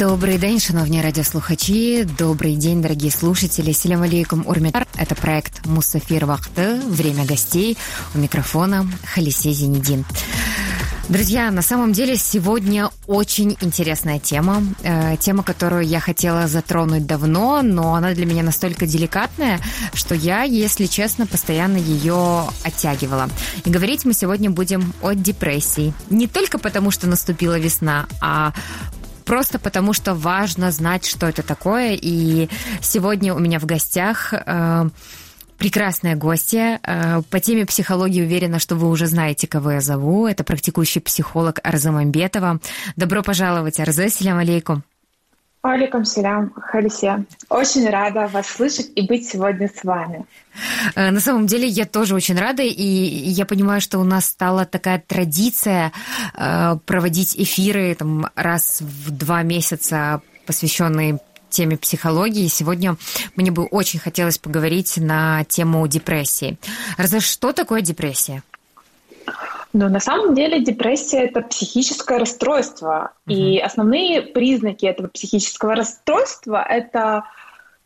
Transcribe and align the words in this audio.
Добрий 0.00 0.38
день, 0.38 0.60
шановні 0.60 1.02
радіослухачі. 1.02 2.04
Добрий 2.18 2.56
день, 2.56 2.80
дорогие 2.80 3.10
слушатели. 3.10 3.74
Селям 3.74 4.02
алейкум 4.02 4.44
урмитар. 4.46 4.86
Это 4.98 5.14
проект 5.14 5.66
Мусафир 5.66 6.26
Вахты. 6.26 6.80
Время 6.88 7.24
гостей. 7.24 7.76
У 8.14 8.18
микрофона 8.18 8.86
Халисе 9.04 9.52
Зенедин. 9.52 10.04
Друзья, 11.08 11.52
на 11.52 11.62
самом 11.62 11.92
деле 11.92 12.16
сегодня 12.16 12.90
очень 13.06 13.56
интересная 13.60 14.18
тема. 14.18 14.64
Э, 14.82 15.16
тема, 15.20 15.44
которую 15.44 15.84
я 15.84 16.00
хотела 16.00 16.48
затронуть 16.48 17.06
давно, 17.06 17.62
но 17.62 17.94
она 17.94 18.12
для 18.12 18.26
меня 18.26 18.42
настолько 18.42 18.86
деликатная, 18.86 19.60
что 19.94 20.16
я, 20.16 20.42
если 20.42 20.86
честно, 20.86 21.26
постоянно 21.26 21.76
ее 21.76 22.44
оттягивала. 22.64 23.28
И 23.64 23.70
говорить 23.70 24.04
мы 24.04 24.14
сегодня 24.14 24.50
будем 24.50 24.92
о 25.00 25.12
депрессии. 25.12 25.94
Не 26.10 26.26
только 26.26 26.58
потому, 26.58 26.90
что 26.90 27.06
наступила 27.06 27.56
весна, 27.56 28.06
а 28.20 28.52
просто 29.31 29.59
потому, 29.59 29.93
что 29.93 30.13
важно 30.13 30.71
знать, 30.71 31.05
что 31.05 31.25
это 31.25 31.41
такое. 31.41 31.93
И 31.93 32.49
сегодня 32.81 33.33
у 33.33 33.39
меня 33.39 33.59
в 33.59 33.65
гостях 33.65 34.33
э, 34.33 34.89
прекрасная 35.57 36.17
гостья. 36.17 36.81
Э, 36.83 37.21
по 37.29 37.39
теме 37.39 37.65
психологии 37.65 38.23
уверена, 38.23 38.59
что 38.59 38.75
вы 38.75 38.89
уже 38.89 39.07
знаете, 39.07 39.47
кого 39.47 39.71
я 39.71 39.79
зову. 39.79 40.27
Это 40.27 40.43
практикующий 40.43 40.99
психолог 40.99 41.61
Арза 41.63 41.93
Мамбетова. 41.93 42.59
Добро 42.97 43.23
пожаловать, 43.23 43.79
Арзе. 43.79 44.09
Селям 44.09 44.37
алейкум. 44.37 44.83
Алейкум 45.61 46.05
селям, 46.05 46.51
Халисе. 46.55 47.25
Очень 47.49 47.87
рада 47.87 48.27
вас 48.27 48.47
слышать 48.47 48.91
и 48.95 49.03
быть 49.03 49.27
сегодня 49.29 49.69
с 49.69 49.83
вами. 49.83 50.25
Э, 50.95 51.11
на 51.11 51.19
самом 51.19 51.45
деле 51.45 51.67
я 51.67 51.85
тоже 51.85 52.15
очень 52.15 52.35
рада, 52.35 52.63
и 52.63 52.83
я 52.83 53.45
понимаю, 53.45 53.79
что 53.79 53.99
у 53.99 54.03
нас 54.03 54.25
стала 54.25 54.65
такая 54.65 55.03
традиция 55.05 55.91
э, 56.33 56.77
проводить 56.87 57.35
эфиры 57.37 57.93
там, 57.93 58.27
раз 58.35 58.81
в 58.81 59.11
два 59.11 59.43
месяца, 59.43 60.21
посвященные 60.47 61.19
теме 61.49 61.77
психологии. 61.77 62.47
Сегодня 62.47 62.97
мне 63.35 63.51
бы 63.51 63.65
очень 63.65 63.99
хотелось 63.99 64.39
поговорить 64.39 64.97
на 64.97 65.43
тему 65.43 65.87
депрессии. 65.87 66.57
Раза, 66.97 67.19
что 67.19 67.53
такое 67.53 67.81
депрессия? 67.81 68.41
Но 69.73 69.89
на 69.89 69.99
самом 69.99 70.35
деле 70.35 70.61
депрессия 70.61 71.23
это 71.23 71.41
психическое 71.41 72.17
расстройство. 72.19 73.13
Угу. 73.25 73.33
И 73.33 73.59
основные 73.59 74.21
признаки 74.21 74.85
этого 74.85 75.07
психического 75.07 75.75
расстройства 75.75 76.61
это 76.67 77.25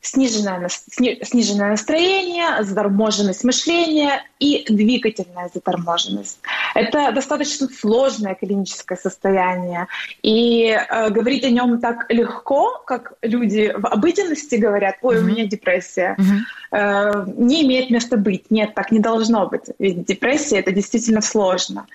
сниженное, 0.06 0.70
сниженное 0.70 1.72
настроение, 1.72 2.64
заторможенность 2.64 3.44
мышления 3.44 4.24
и 4.40 4.66
двигательная 4.70 5.50
заторможенность. 5.54 6.40
Это 6.76 7.12
достаточно 7.12 7.68
сложное 7.68 8.36
клиническое 8.36 8.98
состояние. 8.98 9.88
И 10.22 10.68
э, 10.68 11.10
говорить 11.10 11.44
о 11.44 11.50
нем 11.50 11.80
так 11.80 12.06
легко, 12.10 12.84
как 12.86 13.14
люди 13.22 13.74
в 13.76 13.88
обыденности 13.88 14.56
говорят, 14.56 14.98
ой, 15.02 15.16
mm-hmm. 15.16 15.20
у 15.20 15.24
меня 15.24 15.46
депрессия, 15.48 16.16
mm-hmm. 16.20 16.78
э, 16.78 17.26
не 17.38 17.64
имеет 17.64 17.90
места 17.90 18.18
быть. 18.18 18.52
Нет, 18.52 18.76
так 18.76 18.92
не 18.92 19.00
должно 19.00 19.48
быть. 19.48 19.66
Ведь 19.80 20.06
депрессия— 20.06 20.60
это 20.60 20.72
действительно 20.72 21.22
сложно. 21.22 21.88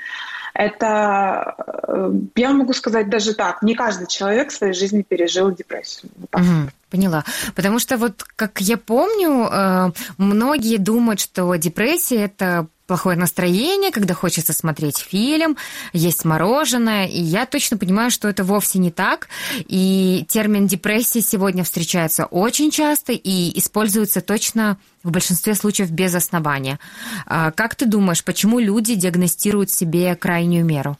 Это, 0.52 1.54
э, 1.86 2.12
я 2.34 2.50
могу 2.50 2.72
сказать 2.72 3.08
даже 3.08 3.34
так, 3.34 3.62
не 3.62 3.74
каждый 3.74 4.08
человек 4.08 4.50
в 4.50 4.56
своей 4.56 4.72
жизни 4.72 5.02
пережил 5.02 5.52
депрессию. 5.52 6.10
Угу, 6.32 6.70
поняла. 6.90 7.24
Потому 7.54 7.78
что 7.78 7.96
вот, 7.96 8.24
как 8.36 8.60
я 8.60 8.76
помню, 8.76 9.48
э, 9.50 9.92
многие 10.18 10.76
думают, 10.76 11.20
что 11.20 11.54
депрессия– 11.54 12.24
это 12.24 12.66
плохое 12.90 13.16
настроение, 13.16 13.92
когда 13.92 14.14
хочется 14.14 14.52
смотреть 14.52 14.98
фильм, 14.98 15.56
есть 15.92 16.24
мороженое. 16.24 17.06
И 17.06 17.20
я 17.20 17.46
точно 17.46 17.76
понимаю, 17.76 18.10
что 18.10 18.28
это 18.28 18.42
вовсе 18.42 18.80
не 18.80 18.90
так. 18.90 19.28
И 19.60 20.26
термин 20.28 20.66
депрессия 20.66 21.20
сегодня 21.20 21.62
встречается 21.62 22.24
очень 22.26 22.72
часто 22.72 23.12
и 23.12 23.56
используется 23.56 24.20
точно 24.22 24.76
в 25.04 25.12
большинстве 25.12 25.54
случаев 25.54 25.92
без 25.92 26.16
основания. 26.16 26.80
А 27.26 27.52
как 27.52 27.76
ты 27.76 27.86
думаешь, 27.86 28.24
почему 28.24 28.58
люди 28.58 28.96
диагностируют 28.96 29.70
себе 29.70 30.16
крайнюю 30.16 30.64
меру? 30.64 30.98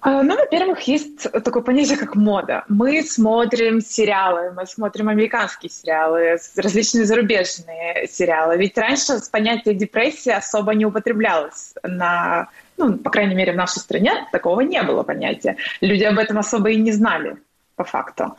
А, 0.00 0.22
ну, 0.22 0.36
во-первых, 0.36 0.80
есть 0.82 1.30
такое 1.44 1.62
понятие, 1.62 1.96
как 1.96 2.14
мода. 2.14 2.64
Мы 2.68 3.02
смотрим 3.02 3.80
сериалы, 3.80 4.52
мы 4.52 4.66
смотрим 4.66 5.08
американские 5.08 5.70
сериалы, 5.70 6.38
различные 6.56 7.06
зарубежные 7.06 8.06
сериалы. 8.08 8.56
Ведь 8.56 8.76
раньше 8.76 9.14
понятие 9.32 9.74
депрессии 9.74 10.30
особо 10.30 10.74
не 10.74 10.84
употреблялось 10.84 11.74
на, 11.82 12.48
ну, 12.76 12.98
по 12.98 13.10
крайней 13.10 13.34
мере, 13.34 13.52
в 13.52 13.56
нашей 13.56 13.78
стране 13.78 14.26
такого 14.32 14.60
не 14.60 14.82
было 14.82 15.02
понятия. 15.02 15.56
Люди 15.80 16.04
об 16.04 16.18
этом 16.18 16.38
особо 16.38 16.70
и 16.70 16.76
не 16.76 16.92
знали 16.92 17.36
по 17.76 17.84
факту. 17.84 18.36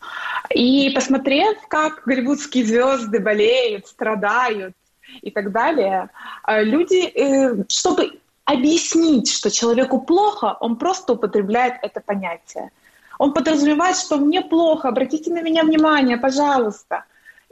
И 0.53 0.91
посмотрев, 0.93 1.57
как 1.67 2.03
голливудские 2.05 2.65
звезды 2.65 3.19
болеют, 3.19 3.87
страдают 3.87 4.73
и 5.21 5.31
так 5.31 5.51
далее, 5.51 6.09
а, 6.43 6.61
люди, 6.61 7.05
э, 7.07 7.63
чтобы 7.69 8.19
объяснить, 8.45 9.31
что 9.31 9.51
человеку 9.51 9.99
плохо, 9.99 10.55
он 10.59 10.75
просто 10.77 11.13
употребляет 11.13 11.75
это 11.81 11.99
понятие. 11.99 12.69
Он 13.17 13.33
подразумевает, 13.33 13.97
что 13.97 14.17
мне 14.17 14.41
плохо, 14.41 14.87
обратите 14.87 15.31
на 15.31 15.41
меня 15.41 15.63
внимание, 15.63 16.17
пожалуйста. 16.17 17.03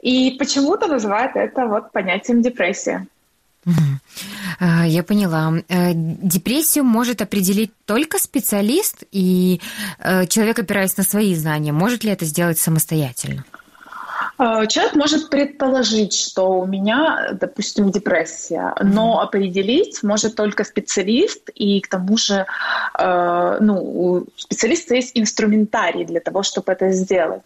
И 0.02 0.31
почему-то 0.38 0.88
называет 0.88 1.36
это 1.36 1.66
вот 1.66 1.92
понятием 1.92 2.42
депрессия. 2.42 3.08
А, 4.59 4.86
я 4.86 5.04
поняла. 5.04 5.54
Э, 5.70 5.92
депрессию 5.94 6.84
может 6.84 7.22
определить 7.22 7.72
только 7.86 8.20
специалист, 8.20 9.04
и 9.12 9.62
э, 10.00 10.25
человек, 10.28 10.60
опираясь 10.60 10.98
на 10.98 11.04
свои 11.04 11.34
знания, 11.36 11.72
может 11.72 12.04
ли 12.04 12.12
это 12.12 12.25
сделать 12.25 12.60
самостоятельно? 12.60 13.46
Э, 14.40 14.66
человек 14.68 14.96
может 14.96 15.30
предположить, 15.30 16.14
что 16.14 16.60
у 16.60 16.66
меня, 16.66 17.30
допустим, 17.34 17.92
депрессия, 17.92 18.74
но 18.82 19.20
определить 19.20 20.02
может 20.04 20.36
только 20.36 20.64
специалист, 20.64 21.50
и 21.54 21.82
к 21.82 21.88
тому 21.88 22.18
же 22.18 22.46
э, 22.98 23.58
ну, 23.60 23.76
у 23.76 24.28
специалиста 24.36 24.96
есть 24.96 25.12
инструментарий 25.16 26.06
для 26.06 26.20
того, 26.20 26.44
чтобы 26.44 26.72
это 26.72 26.92
сделать. 26.92 27.44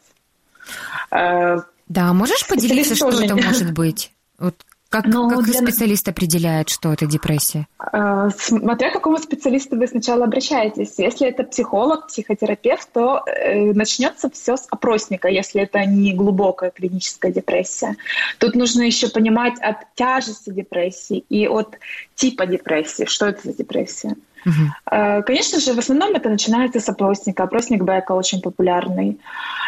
Э, 1.12 1.60
да, 1.88 2.14
можешь 2.14 2.48
поделиться, 2.48 2.96
что 2.96 3.10
это 3.22 3.36
может 3.36 3.72
быть? 3.74 4.12
Вот 4.38 4.56
как, 4.90 5.06
Но 5.06 5.30
как 5.30 5.44
для... 5.44 5.54
специалист 5.54 6.08
определяет, 6.08 6.70
что 6.70 6.94
это 6.94 7.06
депрессия? 7.06 7.68
Э, 7.92 8.30
смотря 8.38 8.90
к 8.90 8.94
какому 8.94 9.18
специалисту 9.18 9.78
вы 9.78 9.88
сначала 9.88 10.26
обращаетесь. 10.26 10.94
Если 10.98 11.28
это 11.28 11.44
психолог, 11.44 12.08
психотерапевт, 12.08 12.90
то 12.94 13.24
э, 13.26 13.74
начнется 13.74 14.30
все 14.30 14.56
с 14.56 14.66
опросника, 14.70 15.28
если 15.28 15.62
это 15.62 15.84
не 15.86 16.14
глубокая 16.14 16.72
клиническая 16.72 17.32
депрессия. 17.32 17.96
Тут 18.40 18.56
нужно 18.56 18.84
еще 18.84 19.10
понимать 19.10 19.60
от 19.60 19.78
тяжести 19.96 20.52
депрессии 20.52 21.26
и 21.30 21.48
от 21.48 21.78
типа 22.16 22.46
депрессии, 22.46 23.06
что 23.06 23.28
это 23.28 23.42
за 23.44 23.54
депрессия. 23.54 24.16
Угу. 24.46 25.24
Конечно 25.26 25.60
же, 25.60 25.74
в 25.74 25.80
основном 25.80 26.16
это 26.16 26.30
начинается 26.30 26.80
с 26.80 26.88
опросника. 26.88 27.44
Опросник 27.44 27.84
Бека 27.84 28.14
очень 28.14 28.42
популярный. 28.42 29.20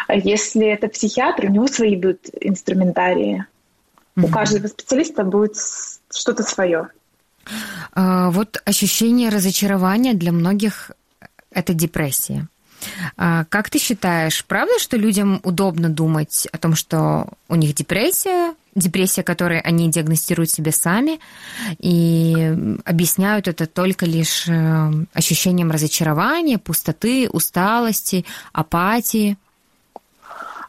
Если 0.08 0.66
это 0.66 0.88
психиатр, 0.88 1.46
у 1.46 1.50
него 1.50 1.66
свои 1.66 1.96
будут 1.96 2.20
инструментарии. 2.40 3.44
У 4.16 4.28
каждого 4.28 4.66
специалиста 4.66 5.24
будет 5.24 5.56
что-то 6.10 6.42
свое. 6.42 6.88
А, 7.92 8.30
вот 8.30 8.60
ощущение 8.64 9.30
разочарования 9.30 10.14
для 10.14 10.32
многих 10.32 10.90
это 11.50 11.74
депрессия. 11.74 12.48
А, 13.16 13.44
как 13.48 13.70
ты 13.70 13.78
считаешь, 13.78 14.44
правда, 14.44 14.78
что 14.78 14.96
людям 14.96 15.40
удобно 15.42 15.88
думать 15.88 16.48
о 16.52 16.58
том, 16.58 16.74
что 16.74 17.26
у 17.48 17.54
них 17.54 17.74
депрессия, 17.74 18.54
депрессия, 18.74 19.22
которую 19.22 19.66
они 19.66 19.90
диагностируют 19.90 20.50
себе 20.50 20.72
сами, 20.72 21.20
и 21.78 22.54
объясняют 22.84 23.48
это 23.48 23.66
только 23.66 24.06
лишь 24.06 24.46
э, 24.48 24.90
ощущением 25.12 25.70
разочарования, 25.70 26.58
пустоты, 26.58 27.28
усталости, 27.28 28.24
апатии? 28.52 29.36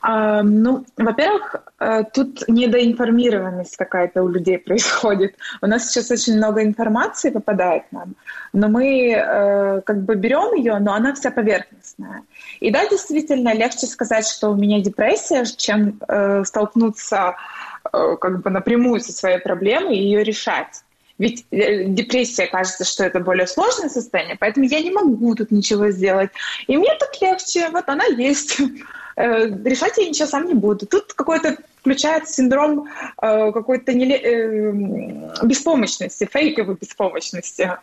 А, 0.02 0.42
ну, 0.42 0.84
во-первых, 0.98 1.56
э, 1.80 2.04
тут 2.12 2.48
недоинформированность 2.48 3.78
какая-то 3.78 4.24
у 4.24 4.30
людей 4.30 4.58
происходит. 4.68 5.36
У 5.62 5.68
нас 5.68 5.88
сейчас 5.88 6.10
очень 6.10 6.38
много 6.38 6.64
информации 6.64 7.30
попадает 7.30 7.84
нам, 7.92 8.16
но 8.52 8.68
мы 8.68 9.12
э, 9.12 9.82
как 9.82 10.02
бы 10.02 10.16
берем 10.16 10.56
ее, 10.56 10.80
но 10.80 10.94
она 10.94 11.14
вся 11.14 11.30
поверхностная. 11.30 12.24
И 12.60 12.72
да, 12.72 12.88
действительно, 12.90 13.54
легче 13.54 13.86
сказать, 13.86 14.28
что 14.28 14.50
у 14.50 14.56
меня 14.56 14.82
депрессия, 14.82 15.46
чем 15.46 16.00
э, 16.08 16.44
столкнуться 16.46 17.36
как 17.84 18.44
бы 18.44 18.52
напрямую 18.52 19.00
со 19.00 19.12
своей 19.12 19.40
проблемой 19.40 19.98
и 19.98 20.04
ее 20.04 20.24
решать. 20.24 20.84
Ведь 21.22 21.46
депрессия 21.52 22.48
кажется, 22.48 22.84
что 22.84 23.04
это 23.04 23.20
более 23.20 23.46
сложное 23.46 23.90
состояние, 23.90 24.38
поэтому 24.40 24.66
я 24.66 24.82
не 24.82 24.90
могу 24.90 25.36
тут 25.36 25.52
ничего 25.52 25.92
сделать. 25.92 26.32
И 26.66 26.76
мне 26.76 26.90
так 27.00 27.12
легче, 27.22 27.70
вот 27.70 27.88
она 27.88 28.06
есть. 28.06 28.60
Э, 29.18 29.46
решать 29.66 29.98
я 29.98 30.08
ничего 30.08 30.26
сам 30.26 30.46
не 30.46 30.54
буду. 30.54 30.88
Тут 30.88 31.12
какой-то 31.14 31.58
включается 31.82 32.34
синдром 32.34 32.88
э, 33.22 33.52
какой-то 33.52 33.94
неле... 33.94 34.16
э, 34.16 35.46
беспомощности, 35.46 36.30
фейковой 36.32 36.78
беспомощности. 36.80 37.78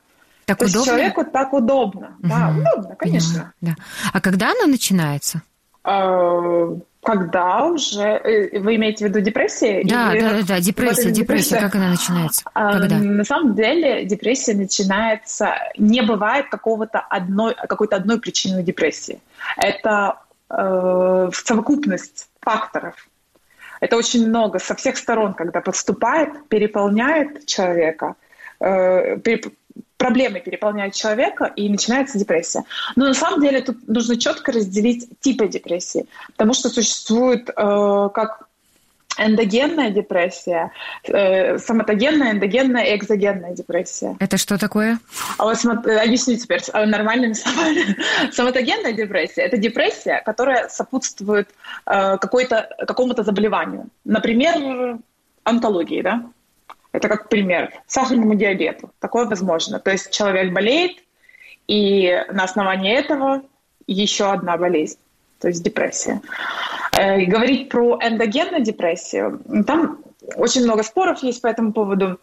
Так 0.47 0.59
То 0.59 0.65
удобно? 0.65 0.87
человеку 0.87 1.25
так 1.31 1.53
удобно. 1.53 2.17
Угу. 2.21 2.29
Да, 2.29 2.55
удобно, 2.59 2.97
конечно. 2.97 3.53
Да. 3.61 3.77
А 4.11 4.23
когда 4.23 4.53
она 4.53 4.67
начинается? 4.67 5.43
Э, 5.85 6.77
когда 7.09 7.65
уже... 7.65 8.03
Э, 8.03 8.59
вы 8.61 8.77
имеете 8.77 9.07
в 9.07 9.09
виду 9.09 9.21
депрессия? 9.21 9.83
Да, 9.83 10.15
или... 10.15 10.21
да, 10.21 10.43
да, 10.47 10.61
депрессия, 10.61 11.11
депрессия. 11.11 11.59
Как 11.59 11.75
она 11.75 11.89
начинается? 11.89 12.43
А, 12.53 12.79
когда? 12.79 12.99
На 12.99 13.25
самом 13.25 13.55
деле 13.55 14.05
депрессия 14.05 14.55
начинается... 14.55 15.55
Не 15.79 16.03
бывает 16.03 16.51
какого-то 16.51 16.99
одной, 17.01 17.55
какой-то 17.55 17.97
одной 17.97 18.21
причины 18.21 18.63
депрессии. 18.63 19.21
Это 19.57 20.19
э, 20.51 21.31
совокупность 21.33 22.29
факторов. 22.43 23.09
Это 23.81 23.97
очень 23.97 24.29
много 24.29 24.59
со 24.59 24.75
всех 24.75 24.99
сторон, 24.99 25.33
когда 25.33 25.63
подступает, 25.63 26.47
переполняет 26.49 27.47
человека, 27.47 28.17
э, 28.61 29.17
проблемы 29.99 30.41
переполняют 30.41 30.95
человека, 30.95 31.53
и 31.57 31.69
начинается 31.69 32.19
депрессия. 32.19 32.65
Но 32.97 33.09
на 33.09 33.15
самом 33.15 33.43
деле 33.43 33.61
тут 33.61 33.87
нужно 33.87 34.17
четко 34.17 34.53
разделить 34.53 35.09
типы 35.21 35.49
депрессии, 35.49 36.07
потому 36.37 36.55
что 36.55 36.71
существует 36.71 37.51
э, 37.51 38.09
как 38.15 38.49
эндогенная 39.19 39.91
депрессия, 39.91 40.71
э, 41.05 41.59
соматогенная, 41.59 42.33
эндогенная 42.33 42.85
и 42.85 42.97
экзогенная 42.97 43.53
депрессия. 43.55 44.17
Это 44.21 44.37
что 44.39 44.57
такое? 44.59 44.99
А 45.37 45.45
вот 45.45 45.59
смотри, 45.59 45.95
объясню 45.95 46.37
теперь 46.37 46.63
э, 46.73 46.87
нормальными 46.87 47.33
словами. 47.33 47.97
Соматогенная 48.33 48.93
депрессия– 48.93 49.43
это 49.43 49.57
депрессия, 49.57 50.23
которая 50.25 50.69
сопутствует 50.69 51.49
э, 51.87 52.17
какой-то, 52.19 52.69
какому-то 52.87 53.25
заболеванию. 53.25 53.89
Например, 54.05 54.99
онкологии, 55.43 56.03
да? 56.03 56.23
Это 56.99 57.09
как 57.09 57.29
пример. 57.29 57.73
Сахарному 57.87 58.35
диабету. 58.35 58.91
Такое 58.99 59.27
возможно. 59.27 59.79
То 59.79 59.93
есть 59.93 60.11
человек 60.11 60.53
болеет, 60.53 60.99
и 61.69 62.25
на 62.33 62.43
основании 62.43 62.93
этого 62.93 63.43
еще 63.87 64.33
одна 64.33 64.57
болезнь, 64.57 64.99
то 65.39 65.47
есть 65.47 65.63
депрессия. 65.63 66.21
Э, 66.93 67.21
и 67.21 67.27
говорить 67.27 67.69
про 67.69 68.01
эндогенную 68.03 68.65
депрессию, 68.65 69.41
там 69.65 70.01
очень 70.35 70.65
много 70.65 70.83
споров 70.83 71.23
есть 71.23 71.41
по 71.41 71.47
этому 71.47 71.73
поводу. 71.73 72.19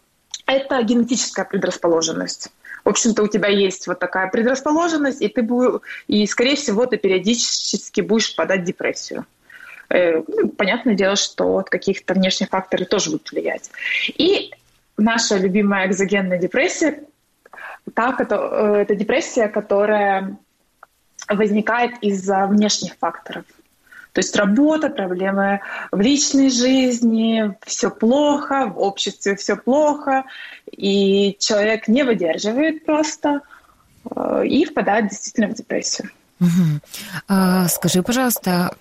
Это 0.46 0.82
генетическая 0.82 1.46
предрасположенность. 1.46 2.50
В 2.84 2.90
общем-то, 2.90 3.22
у 3.22 3.28
тебя 3.28 3.48
есть 3.48 3.86
вот 3.86 3.98
такая 3.98 4.28
предрасположенность, 4.28 5.22
и 5.22 5.28
ты 5.28 5.40
будешь, 5.42 5.80
и, 6.06 6.26
скорее 6.26 6.56
всего, 6.56 6.84
ты 6.84 6.98
периодически 6.98 8.02
будешь 8.02 8.32
впадать 8.32 8.60
в 8.60 8.64
депрессию. 8.64 9.24
Э, 9.88 10.22
ну, 10.26 10.48
понятное 10.48 10.94
дело, 10.94 11.16
что 11.16 11.58
от 11.58 11.70
каких-то 11.70 12.14
внешних 12.14 12.48
факторов 12.48 12.88
тоже 12.88 13.10
будут 13.10 13.30
влиять. 13.30 13.70
И 14.08 14.52
наша 14.96 15.36
любимая 15.36 15.86
экзогенная 15.86 16.38
депрессия, 16.38 17.02
это, 17.86 18.34
э, 18.34 18.74
это 18.82 18.94
депрессия, 18.94 19.48
которая 19.48 20.36
возникает 21.28 21.92
из-за 22.02 22.46
внешних 22.46 22.94
факторов. 22.98 23.44
То 24.12 24.20
есть 24.20 24.34
работа, 24.34 24.88
проблемы 24.88 25.60
в 25.92 26.00
личной 26.00 26.48
жизни, 26.48 27.54
все 27.66 27.90
плохо, 27.90 28.66
в 28.66 28.78
обществе 28.78 29.36
все 29.36 29.56
плохо, 29.56 30.24
и 30.70 31.36
человек 31.38 31.86
не 31.86 32.02
выдерживает 32.02 32.86
просто 32.86 33.42
э, 34.10 34.46
и 34.46 34.64
впадает 34.64 35.08
действительно 35.08 35.48
в 35.48 35.54
депрессию. 35.54 36.10
Угу. 36.40 36.80
А, 37.28 37.68
скажи, 37.68 38.02
пожалуйста, 38.02 38.74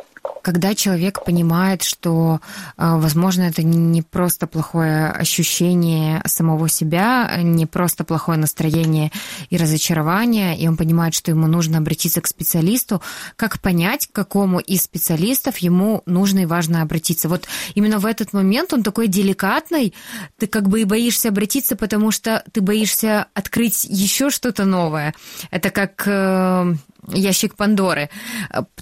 когда 0.46 0.76
человек 0.76 1.24
понимает, 1.26 1.82
что, 1.82 2.40
а, 2.78 2.98
возможно, 2.98 3.42
это 3.42 3.64
не 3.64 4.04
просто 4.04 4.46
плохое 4.46 5.08
ощущение 5.10 6.22
самого 6.26 6.70
себя, 6.70 7.38
не 7.42 7.66
просто 7.66 8.04
плохое 8.04 8.38
настроение 8.38 9.12
и 9.50 9.58
разочарование, 9.58 10.56
и 10.56 10.68
он 10.68 10.78
понимает, 10.78 11.16
что 11.16 11.32
ему 11.32 11.48
нужно 11.48 11.80
обратиться 11.80 12.22
к 12.22 12.28
специалисту, 12.28 13.02
как 13.36 13.60
понять, 13.60 14.06
к 14.06 14.12
какому 14.12 14.60
из 14.60 14.84
специалистов 14.84 15.58
ему 15.58 16.04
нужно 16.06 16.42
и 16.42 16.46
важно 16.46 16.84
обратиться? 16.84 17.28
Вот 17.28 17.48
именно 17.74 17.98
в 17.98 18.06
этот 18.06 18.32
момент 18.32 18.72
он 18.72 18.84
такой 18.84 19.08
деликатный, 19.08 19.96
ты 20.38 20.46
как 20.46 20.70
бы 20.70 20.82
и 20.82 20.86
боишься 20.86 21.30
обратиться, 21.30 21.76
потому 21.76 22.12
что 22.12 22.44
ты 22.52 22.62
боишься 22.62 23.26
открыть 23.34 23.84
еще 23.86 24.30
что-то 24.30 24.66
новое. 24.66 25.16
Это 25.50 25.72
как 25.72 26.04
э, 26.06 26.76
ящик 27.08 27.56
Пандоры. 27.56 28.10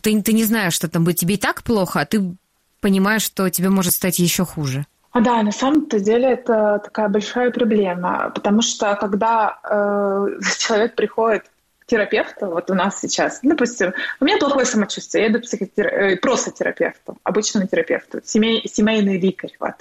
Ты, 0.02 0.22
ты 0.22 0.34
не 0.34 0.44
знаешь, 0.44 0.74
что 0.74 0.88
там 0.88 1.04
будет. 1.04 1.18
Тебе 1.18 1.36
и 1.36 1.38
так 1.38 1.64
плохо, 1.64 2.02
а 2.02 2.06
ты 2.06 2.36
понимаешь, 2.82 3.22
что 3.24 3.50
тебе 3.50 3.70
может 3.70 3.94
стать 3.94 4.20
еще 4.20 4.46
хуже. 4.46 4.86
А 5.12 5.22
да, 5.22 5.44
на 5.44 5.52
самом-то 5.52 6.00
деле 6.00 6.32
это 6.32 6.82
такая 6.84 7.08
большая 7.08 7.52
проблема, 7.52 8.32
потому 8.34 8.62
что 8.64 8.96
когда 8.96 9.60
э, 9.64 10.40
человек 10.58 10.96
приходит 10.96 11.44
терапевту, 11.86 12.48
вот 12.48 12.70
у 12.70 12.74
нас 12.74 13.00
сейчас, 13.00 13.40
допустим, 13.44 13.94
у 14.20 14.26
меня 14.26 14.38
плохое 14.38 14.66
самочувствие, 14.66 15.26
я 15.26 15.32
иду 15.32 15.40
психотер... 15.40 15.88
Э, 15.88 16.16
просто 16.18 16.52
терапевту, 16.52 17.18
обычному 17.24 17.68
терапевту, 17.68 18.22
семей... 18.24 18.68
семейный 18.68 19.20
лекарь, 19.20 19.52
вот, 19.60 19.76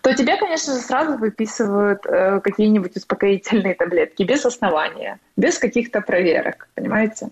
то 0.00 0.14
тебе, 0.14 0.36
конечно 0.36 0.74
же, 0.74 0.80
сразу 0.80 1.16
выписывают 1.16 2.04
э, 2.06 2.40
какие-нибудь 2.40 2.96
успокоительные 2.96 3.74
таблетки 3.74 4.22
без 4.22 4.44
основания, 4.44 5.18
без 5.36 5.58
каких-то 5.58 6.00
проверок, 6.00 6.68
понимаете? 6.74 7.28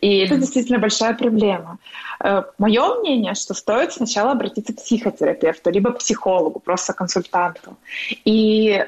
И 0.00 0.18
это 0.18 0.36
действительно 0.36 0.78
большая 0.78 1.14
проблема. 1.14 1.78
Э, 2.22 2.44
мое 2.58 3.00
мнение, 3.00 3.34
что 3.34 3.54
стоит 3.54 3.92
сначала 3.92 4.32
обратиться 4.32 4.72
к 4.72 4.76
психотерапевту, 4.76 5.70
либо 5.70 5.92
психологу, 5.92 6.60
просто 6.60 6.92
консультанту. 6.92 7.76
И 8.24 8.84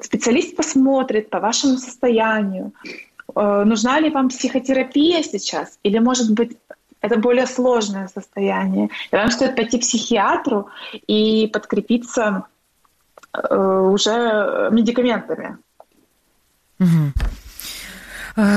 специалист 0.00 0.56
посмотрит 0.56 1.30
по 1.30 1.40
вашему 1.40 1.78
состоянию, 1.78 2.72
нужна 3.34 4.00
ли 4.00 4.10
вам 4.10 4.28
психотерапия 4.28 5.22
сейчас, 5.22 5.78
или, 5.82 5.98
может 5.98 6.32
быть, 6.32 6.56
это 7.00 7.18
более 7.18 7.46
сложное 7.46 8.08
состояние. 8.08 8.88
И 9.12 9.16
вам 9.16 9.30
стоит 9.30 9.56
пойти 9.56 9.78
к 9.78 9.82
психиатру 9.82 10.68
и 11.06 11.46
подкрепиться 11.52 12.44
э, 13.32 13.56
уже 13.56 14.68
медикаментами. 14.70 15.58
Угу. 16.80 17.12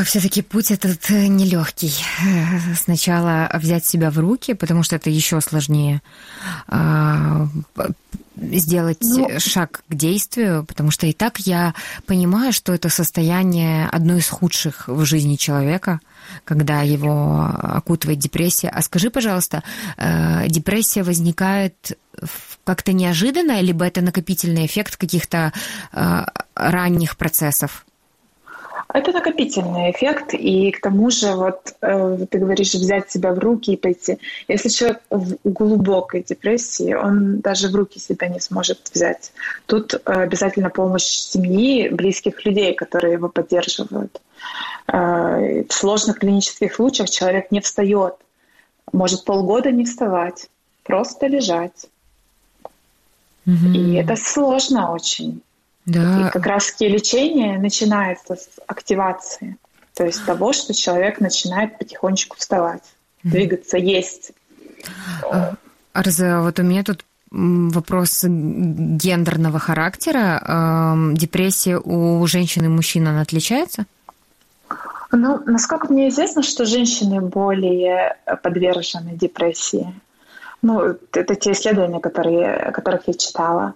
Все-таки 0.05 0.41
путь 0.41 0.71
этот 0.71 1.09
нелегкий. 1.09 1.93
Сначала 2.75 3.49
взять 3.53 3.85
себя 3.85 4.09
в 4.09 4.17
руки, 4.17 4.55
потому 4.55 4.81
что 4.81 4.95
это 4.95 5.11
еще 5.11 5.39
сложнее 5.39 6.01
сделать 8.53 8.99
ну, 9.01 9.39
шаг 9.39 9.83
к 9.87 9.95
действию, 9.95 10.65
потому 10.65 10.91
что 10.91 11.07
и 11.07 11.13
так 11.13 11.39
я 11.39 11.73
понимаю, 12.05 12.53
что 12.53 12.73
это 12.73 12.89
состояние 12.89 13.87
одно 13.87 14.17
из 14.17 14.27
худших 14.27 14.87
в 14.87 15.05
жизни 15.05 15.35
человека, 15.35 15.99
когда 16.43 16.81
его 16.81 17.49
окутывает 17.61 18.19
депрессия. 18.19 18.69
А 18.69 18.81
скажи, 18.81 19.09
пожалуйста, 19.09 19.63
э, 19.97 20.47
депрессия 20.47 21.03
возникает 21.03 21.97
как-то 22.63 22.93
неожиданно, 22.93 23.61
либо 23.61 23.85
это 23.85 24.01
накопительный 24.01 24.65
эффект 24.65 24.97
каких-то 24.97 25.53
э, 25.93 26.25
ранних 26.55 27.17
процессов? 27.17 27.86
Это 28.93 29.11
накопительный 29.11 29.91
эффект, 29.91 30.33
и 30.33 30.71
к 30.71 30.81
тому 30.81 31.09
же, 31.11 31.33
вот 31.33 31.75
э, 31.81 32.25
ты 32.29 32.39
говоришь, 32.39 32.73
взять 32.73 33.11
себя 33.11 33.33
в 33.33 33.39
руки 33.39 33.73
и 33.73 33.77
пойти. 33.77 34.17
Если 34.47 34.69
человек 34.69 35.01
в 35.09 35.35
глубокой 35.43 36.23
депрессии, 36.23 36.93
он 36.93 37.41
даже 37.41 37.67
в 37.67 37.75
руки 37.75 37.99
себя 37.99 38.29
не 38.29 38.39
сможет 38.39 38.89
взять. 38.93 39.33
Тут 39.65 39.93
э, 39.93 39.97
обязательно 40.05 40.69
помощь 40.69 41.03
семьи, 41.03 41.89
близких 41.89 42.45
людей, 42.45 42.73
которые 42.73 43.13
его 43.13 43.27
поддерживают. 43.27 44.21
Э, 44.87 45.63
в 45.67 45.73
сложных 45.73 46.19
клинических 46.19 46.73
случаях 46.73 47.09
человек 47.09 47.51
не 47.51 47.59
встает, 47.59 48.15
может 48.93 49.25
полгода 49.25 49.69
не 49.69 49.83
вставать, 49.83 50.47
просто 50.83 51.27
лежать. 51.27 51.87
Угу. 53.45 53.73
И 53.73 53.95
это 53.95 54.15
сложно 54.15 54.93
очень. 54.93 55.41
Да. 55.87 56.27
И 56.27 56.31
как 56.31 56.45
раз 56.45 56.75
лечение 56.79 57.57
начинается 57.57 58.35
с 58.35 58.47
активации, 58.67 59.57
то 59.95 60.05
есть 60.05 60.23
того, 60.25 60.51
что 60.51 60.73
человек 60.73 61.21
начинает 61.21 61.79
потихонечку 61.79 62.35
вставать, 62.37 62.83
mm 63.23 63.29
двигаться, 63.31 63.77
есть. 63.77 64.31
А, 65.31 65.55
Арза, 65.93 66.41
вот 66.41 66.59
у 66.59 66.63
меня 66.63 66.83
тут 66.83 67.03
вопрос 67.31 68.23
гендерного 68.23 69.59
характера. 69.59 70.95
Депрессия 71.13 71.77
у 71.77 72.25
женщин 72.27 72.65
и 72.65 72.67
мужчин, 72.67 73.07
она 73.07 73.21
отличается? 73.21 73.85
Ну, 75.11 75.41
насколько 75.45 75.91
мне 75.91 76.09
известно, 76.09 76.43
что 76.43 76.65
женщины 76.65 77.21
более 77.21 78.17
подвержены 78.43 79.11
депрессии. 79.11 79.93
Ну, 80.61 80.97
это 81.13 81.35
те 81.35 81.53
исследования, 81.53 81.99
которые, 81.99 82.71
которых 82.71 83.07
я 83.07 83.13
читала. 83.13 83.73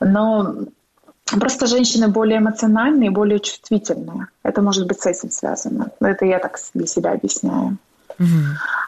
Но 0.00 0.56
Просто 1.38 1.66
женщины 1.66 2.08
более 2.08 2.38
эмоциональные, 2.38 3.10
более 3.10 3.40
чувствительные. 3.40 4.26
Это 4.42 4.62
может 4.62 4.86
быть 4.86 5.00
с 5.00 5.06
этим 5.06 5.30
связано. 5.30 5.90
Но 6.00 6.08
это 6.08 6.24
я 6.24 6.38
так 6.38 6.58
для 6.74 6.86
себя 6.86 7.12
объясняю. 7.12 7.76
Угу. 8.18 8.26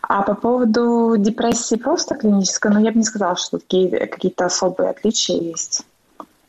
А 0.03 0.23
по 0.23 0.35
поводу 0.35 1.17
депрессии 1.17 1.77
просто 1.77 2.17
клинической, 2.17 2.71
ну, 2.73 2.81
я 2.81 2.91
бы 2.91 2.99
не 2.99 3.05
сказала, 3.05 3.37
что 3.37 3.59
такие 3.59 4.07
какие-то 4.07 4.47
особые 4.47 4.91
отличия 4.91 5.41
есть 5.41 5.83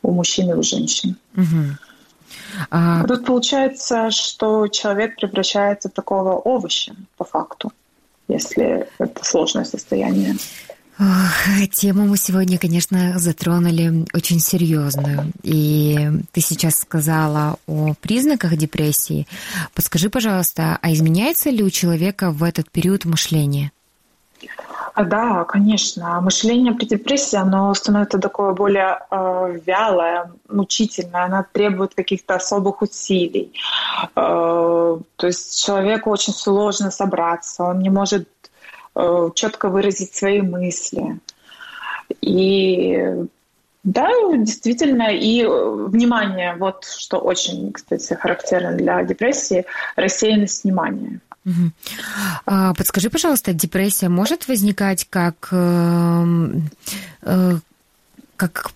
у 0.02 0.10
мужчин 0.12 0.50
и 0.50 0.54
у 0.54 0.62
женщин. 0.62 1.16
Угу. 1.36 1.78
А... 2.70 3.04
Тут 3.04 3.24
получается, 3.24 4.10
что 4.10 4.68
человек 4.68 5.16
превращается 5.16 5.88
в 5.88 5.92
такого 5.92 6.32
овоща, 6.32 6.94
по 7.16 7.24
факту. 7.24 7.72
если 8.28 8.88
это 8.98 9.24
сложное 9.24 9.64
состояние. 9.64 10.36
Ох, 10.98 11.68
тему 11.72 12.06
мы 12.06 12.16
сегодня, 12.16 12.56
конечно, 12.56 13.18
затронули 13.18 14.06
очень 14.14 14.38
серьезную. 14.38 15.32
И 15.42 16.08
ты 16.32 16.40
сейчас 16.40 16.78
сказала 16.78 17.56
о 17.66 17.94
признаках 18.00 18.56
депрессии. 18.56 19.26
Подскажи, 19.74 20.08
пожалуйста, 20.08 20.78
а 20.80 20.92
изменяется 20.92 21.50
ли 21.50 21.64
у 21.64 21.70
человека 21.70 22.30
в 22.30 22.44
этот 22.44 22.70
период 22.70 23.04
мышление? 23.06 23.72
Да, 24.96 25.42
конечно. 25.44 26.20
Мышление 26.20 26.72
при 26.72 26.84
депрессии, 26.84 27.36
оно 27.36 27.74
становится 27.74 28.20
такое 28.20 28.52
более 28.52 29.00
э, 29.10 29.58
вялое, 29.66 30.30
мучительное, 30.48 31.24
оно 31.24 31.44
требует 31.50 31.94
каких-то 31.94 32.36
особых 32.36 32.80
усилий. 32.82 33.52
Э, 34.14 34.96
то 35.16 35.26
есть 35.26 35.64
человеку 35.64 36.10
очень 36.10 36.32
сложно 36.32 36.92
собраться, 36.92 37.64
он 37.64 37.80
не 37.80 37.90
может 37.90 38.28
четко 39.34 39.68
выразить 39.68 40.14
свои 40.14 40.40
мысли. 40.40 41.18
И 42.20 43.26
да, 43.82 44.08
действительно, 44.36 45.10
и 45.10 45.44
внимание, 45.44 46.56
вот 46.56 46.84
что 46.84 47.18
очень, 47.18 47.72
кстати, 47.72 48.14
характерно 48.14 48.76
для 48.76 49.02
депрессии, 49.04 49.66
рассеянность 49.94 50.64
внимания. 50.64 51.20
Угу. 51.44 52.72
Подскажи, 52.78 53.10
пожалуйста, 53.10 53.52
депрессия 53.52 54.08
может 54.08 54.48
возникать 54.48 55.06
как, 55.10 55.48
эм, 55.52 56.70
э, 57.22 57.58
как 58.36 58.72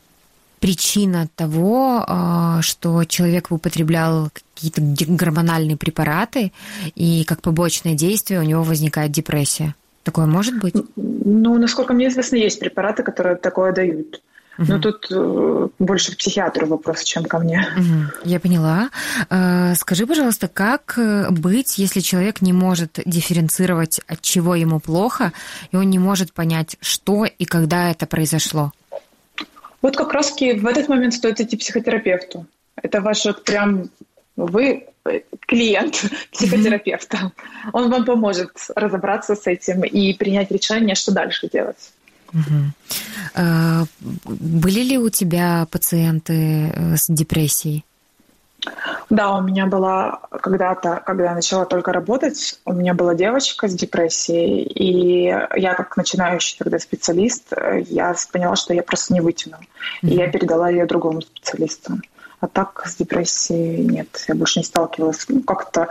причина 0.60 1.28
того, 1.36 2.04
а, 2.06 2.60
что 2.62 3.04
человек 3.04 3.50
употреблял 3.50 4.30
какие-то 4.54 4.82
гормональные 4.82 5.76
препараты, 5.76 6.52
и 6.94 7.24
как 7.24 7.40
побочное 7.40 7.94
действие 7.94 8.40
у 8.40 8.44
него 8.44 8.62
возникает 8.62 9.12
депрессия? 9.12 9.74
Такое 10.08 10.24
может 10.24 10.58
быть? 10.58 10.74
Ну, 10.96 11.58
насколько 11.58 11.92
мне 11.92 12.08
известно, 12.08 12.36
есть 12.36 12.58
препараты, 12.58 13.02
которые 13.02 13.36
такое 13.36 13.72
дают. 13.72 14.22
Угу. 14.56 14.66
Ну, 14.66 14.80
тут 14.80 15.06
э, 15.10 15.68
больше 15.78 16.12
к 16.12 16.16
психиатру 16.16 16.66
вопрос, 16.66 17.02
чем 17.02 17.24
ко 17.24 17.38
мне. 17.38 17.60
Угу. 17.76 18.24
Я 18.24 18.40
поняла. 18.40 18.88
Э, 19.28 19.74
скажи, 19.74 20.06
пожалуйста, 20.06 20.48
как 20.48 20.94
э, 20.96 21.28
быть, 21.28 21.76
если 21.76 22.00
человек 22.00 22.40
не 22.40 22.54
может 22.54 23.00
дифференцировать, 23.04 24.00
от 24.08 24.22
чего 24.22 24.54
ему 24.54 24.80
плохо, 24.80 25.34
и 25.72 25.76
он 25.76 25.90
не 25.90 25.98
может 25.98 26.32
понять, 26.32 26.78
что 26.80 27.26
и 27.26 27.44
когда 27.44 27.90
это 27.90 28.06
произошло? 28.06 28.72
Вот 29.82 29.94
как 29.94 30.14
раз 30.14 30.32
в 30.32 30.66
этот 30.66 30.88
момент 30.88 31.12
стоит 31.12 31.38
идти 31.38 31.58
к 31.58 31.60
психотерапевту. 31.60 32.46
Это 32.82 33.02
ваш 33.02 33.26
вот 33.26 33.44
прям 33.44 33.90
вы 34.46 34.86
клиент 35.40 36.04
психотерапевта. 36.32 37.32
Он 37.72 37.90
вам 37.90 38.04
поможет 38.04 38.52
разобраться 38.74 39.34
с 39.34 39.46
этим 39.46 39.82
и 39.82 40.14
принять 40.14 40.50
решение, 40.50 40.94
что 40.94 41.12
дальше 41.12 41.48
делать. 41.48 41.92
Угу. 42.32 43.86
Были 44.24 44.80
ли 44.80 44.98
у 44.98 45.08
тебя 45.08 45.66
пациенты 45.70 46.72
э, 46.74 46.96
с 46.96 47.06
депрессией? 47.08 47.84
Да, 49.08 49.36
у 49.36 49.42
меня 49.42 49.66
была 49.66 50.20
когда-то, 50.42 51.02
когда 51.06 51.24
я 51.26 51.34
начала 51.34 51.64
только 51.64 51.92
работать, 51.92 52.58
у 52.66 52.72
меня 52.74 52.92
была 52.92 53.14
девочка 53.14 53.68
с 53.68 53.74
депрессией, 53.74 54.62
и 54.64 55.24
я 55.58 55.74
как 55.74 55.96
начинающий 55.96 56.58
тогда 56.58 56.78
специалист, 56.78 57.52
э, 57.52 57.82
я 57.88 58.14
поняла, 58.30 58.56
что 58.56 58.74
я 58.74 58.82
просто 58.82 59.14
не 59.14 59.20
вытяну. 59.20 59.56
Mm-hmm. 59.56 60.10
И 60.10 60.14
я 60.14 60.28
передала 60.30 60.68
ее 60.68 60.84
другому 60.84 61.22
специалисту. 61.22 61.94
А 62.40 62.46
так 62.46 62.86
с 62.86 62.96
депрессией 62.96 63.84
нет, 63.84 64.24
я 64.28 64.34
больше 64.34 64.60
не 64.60 64.64
сталкивалась. 64.64 65.24
Ну, 65.28 65.42
как-то 65.42 65.88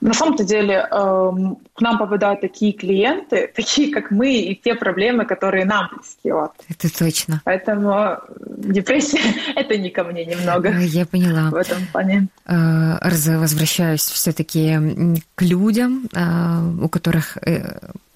на 0.00 0.12
самом-то 0.12 0.44
деле 0.44 0.86
эм, 0.90 1.56
к 1.74 1.80
нам 1.80 1.98
попадают 1.98 2.40
такие 2.40 2.72
клиенты, 2.72 3.50
такие 3.56 3.92
как 3.92 4.10
мы, 4.10 4.34
и 4.34 4.54
те 4.54 4.74
проблемы, 4.74 5.24
которые 5.24 5.64
нам 5.64 5.88
близки. 5.92 6.30
Вот. 6.30 6.52
Это 6.68 6.98
точно. 6.98 7.40
Поэтому 7.44 8.18
депрессия— 8.46 9.20
это 9.56 9.78
не 9.78 9.90
ко 9.90 10.04
мне 10.04 10.26
немного. 10.26 10.68
Э, 10.68 10.84
я 10.84 11.06
поняла. 11.06 11.50
В 11.50 11.54
этом 11.54 11.86
плане. 11.92 12.28
Э, 12.46 12.98
возвращаюсь 13.02 14.02
все-таки 14.02 14.78
к 15.34 15.42
людям, 15.42 16.08
э, 16.12 16.82
у 16.82 16.88
которых 16.88 17.38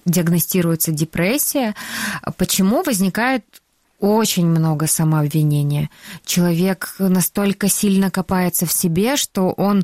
диагностируется 0.05 0.91
депрессия. 0.91 1.75
Почему 2.37 2.81
возникает 2.83 3.43
очень 4.01 4.47
много 4.47 4.87
самообвинения. 4.87 5.89
Человек 6.25 6.95
настолько 6.99 7.69
сильно 7.69 8.11
копается 8.11 8.65
в 8.65 8.73
себе, 8.73 9.15
что 9.15 9.51
он 9.51 9.83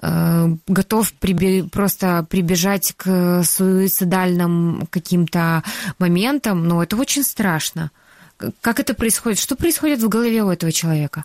э, 0.00 0.48
готов 0.66 1.12
приби- 1.20 1.68
просто 1.68 2.26
прибежать 2.28 2.94
к 2.96 3.42
суицидальным 3.44 4.88
каким-то 4.90 5.62
моментам, 5.98 6.66
но 6.66 6.82
это 6.82 6.96
очень 6.96 7.22
страшно. 7.22 7.90
Как 8.60 8.80
это 8.80 8.94
происходит? 8.94 9.38
Что 9.38 9.54
происходит 9.54 10.00
в 10.00 10.08
голове 10.08 10.42
у 10.42 10.50
этого 10.50 10.72
человека? 10.72 11.24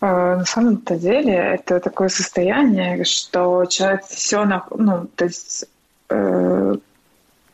Э, 0.00 0.36
на 0.36 0.44
самом-то 0.44 0.96
деле 0.96 1.34
это 1.34 1.80
такое 1.80 2.08
состояние, 2.08 3.04
что 3.04 3.64
человек 3.66 4.04
все, 4.08 4.44
ну, 4.44 5.06
то 5.14 5.24
есть 5.24 5.64
э, 6.08 6.74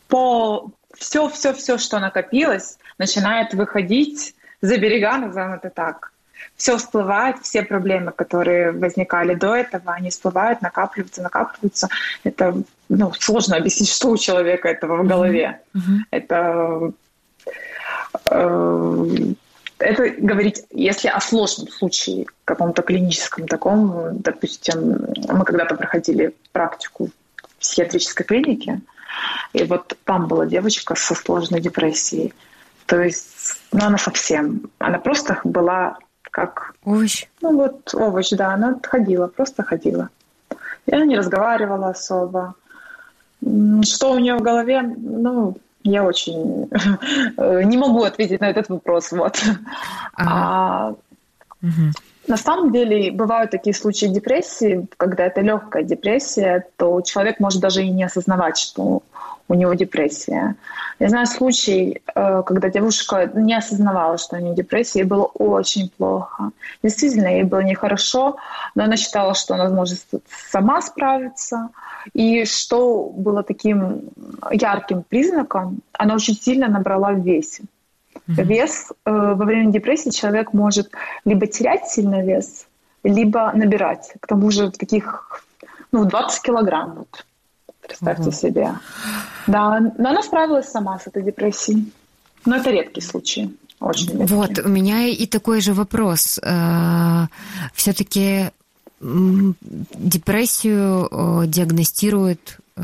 по 0.08 0.70
все, 0.98 1.28
все, 1.28 1.52
все, 1.52 1.78
что 1.78 1.98
накопилось, 1.98 2.78
начинает 2.98 3.54
выходить 3.54 4.34
за 4.60 4.78
берега, 4.78 5.18
назовем 5.18 5.54
это 5.54 5.70
так. 5.70 6.12
Все 6.56 6.76
всплывает, 6.76 7.38
все 7.42 7.62
проблемы, 7.62 8.12
которые 8.12 8.70
возникали 8.72 9.34
до 9.34 9.54
этого, 9.54 9.92
они 9.92 10.10
всплывают, 10.10 10.62
накапливаются, 10.62 11.22
накапливаются. 11.22 11.88
Это 12.22 12.62
ну, 12.88 13.12
сложно 13.14 13.56
объяснить, 13.56 13.90
что 13.90 14.10
у 14.10 14.16
человека 14.16 14.68
этого 14.68 15.02
в 15.02 15.06
голове. 15.06 15.60
Mm-hmm. 15.74 15.98
Это 16.10 16.92
э, 18.30 19.34
это 19.78 20.08
говорить, 20.18 20.62
если 20.70 21.08
о 21.08 21.20
сложном 21.20 21.68
случае, 21.68 22.26
каком-то 22.44 22.82
клиническом 22.82 23.46
таком, 23.48 24.18
допустим, 24.20 25.08
мы 25.28 25.44
когда-то 25.44 25.74
проходили 25.74 26.34
практику 26.52 27.10
в 27.36 27.60
психиатрической 27.60 28.24
клинике, 28.24 28.80
и 29.52 29.64
вот 29.64 29.96
там 30.04 30.26
была 30.26 30.46
девочка 30.46 30.94
со 30.94 31.14
сложной 31.14 31.60
депрессией. 31.60 32.34
То 32.86 33.00
есть, 33.00 33.58
ну, 33.72 33.84
она 33.84 33.98
совсем, 33.98 34.70
она 34.78 34.98
просто 34.98 35.40
была 35.44 35.98
как... 36.30 36.74
Овощ? 36.84 37.26
Ну, 37.40 37.56
вот 37.56 37.94
овощ, 37.94 38.30
да, 38.30 38.54
она 38.54 38.76
ходила, 38.82 39.28
просто 39.28 39.62
ходила. 39.62 40.10
Она 40.90 41.04
не 41.04 41.16
разговаривала 41.16 41.90
особо. 41.90 42.54
Что 43.40 44.12
у 44.12 44.18
нее 44.18 44.34
в 44.36 44.42
голове, 44.42 44.82
ну, 44.82 45.56
я 45.82 46.02
очень 46.02 46.68
не 47.68 47.76
могу 47.76 48.02
ответить 48.02 48.40
на 48.40 48.50
этот 48.50 48.68
вопрос, 48.68 49.12
вот. 49.12 49.40
А, 50.16 50.94
угу. 51.62 51.92
На 52.26 52.36
самом 52.36 52.72
деле 52.72 53.10
бывают 53.10 53.50
такие 53.50 53.74
случаи 53.74 54.06
депрессии, 54.06 54.86
когда 54.96 55.26
это 55.26 55.42
легкая 55.42 55.82
депрессия, 55.82 56.66
то 56.76 57.02
человек 57.02 57.38
может 57.38 57.60
даже 57.60 57.82
и 57.82 57.90
не 57.90 58.04
осознавать, 58.04 58.56
что 58.56 59.02
у 59.48 59.54
него 59.54 59.74
депрессия. 59.74 60.56
Я 60.98 61.08
знаю 61.08 61.26
случай, 61.26 62.00
э, 62.14 62.42
когда 62.46 62.70
девушка 62.70 63.30
не 63.34 63.54
осознавала, 63.54 64.16
что 64.16 64.36
у 64.36 64.38
нее 64.40 64.54
депрессия, 64.54 65.00
ей 65.00 65.04
было 65.04 65.24
очень 65.24 65.90
плохо. 65.90 66.50
Действительно, 66.82 67.28
ей 67.28 67.42
было 67.42 67.60
нехорошо, 67.60 68.36
но 68.74 68.84
она 68.84 68.96
считала, 68.96 69.34
что 69.34 69.54
она 69.54 69.68
может 69.68 70.00
сама 70.50 70.80
справиться. 70.80 71.68
И 72.14 72.44
что 72.44 73.10
было 73.10 73.42
таким 73.42 74.02
ярким 74.50 75.02
признаком, 75.02 75.80
она 75.92 76.14
очень 76.14 76.34
сильно 76.34 76.68
набрала 76.68 77.12
в 77.12 77.20
весе. 77.20 77.64
Вес 78.26 78.92
э, 79.04 79.10
во 79.10 79.44
время 79.44 79.70
депрессии 79.70 80.10
человек 80.10 80.52
может 80.52 80.90
либо 81.24 81.46
терять 81.46 81.88
сильно 81.88 82.22
вес, 82.22 82.66
либо 83.02 83.52
набирать. 83.54 84.14
К 84.20 84.26
тому 84.26 84.50
же 84.50 84.68
в 84.68 84.72
таких, 84.72 85.44
ну, 85.92 86.04
20 86.04 86.42
килограмм. 86.42 86.94
Вот. 86.94 87.26
Представьте 87.86 88.22
угу. 88.22 88.32
себе. 88.32 88.74
Да, 89.46 89.78
но 89.98 90.08
она 90.08 90.22
справилась 90.22 90.68
сама 90.68 90.98
с 90.98 91.06
этой 91.06 91.22
депрессией. 91.22 91.92
Но 92.46 92.56
это 92.56 92.70
редкий 92.70 93.02
случай. 93.02 93.54
Очень 93.80 94.18
редкий. 94.18 94.34
Вот, 94.34 94.58
у 94.64 94.68
меня 94.68 95.06
и 95.06 95.26
такой 95.26 95.60
же 95.60 95.74
вопрос. 95.74 96.40
Э, 96.42 97.26
Все-таки 97.74 98.50
депрессию 99.00 101.08
э, 101.10 101.46
диагностирует 101.46 102.58
э, 102.76 102.82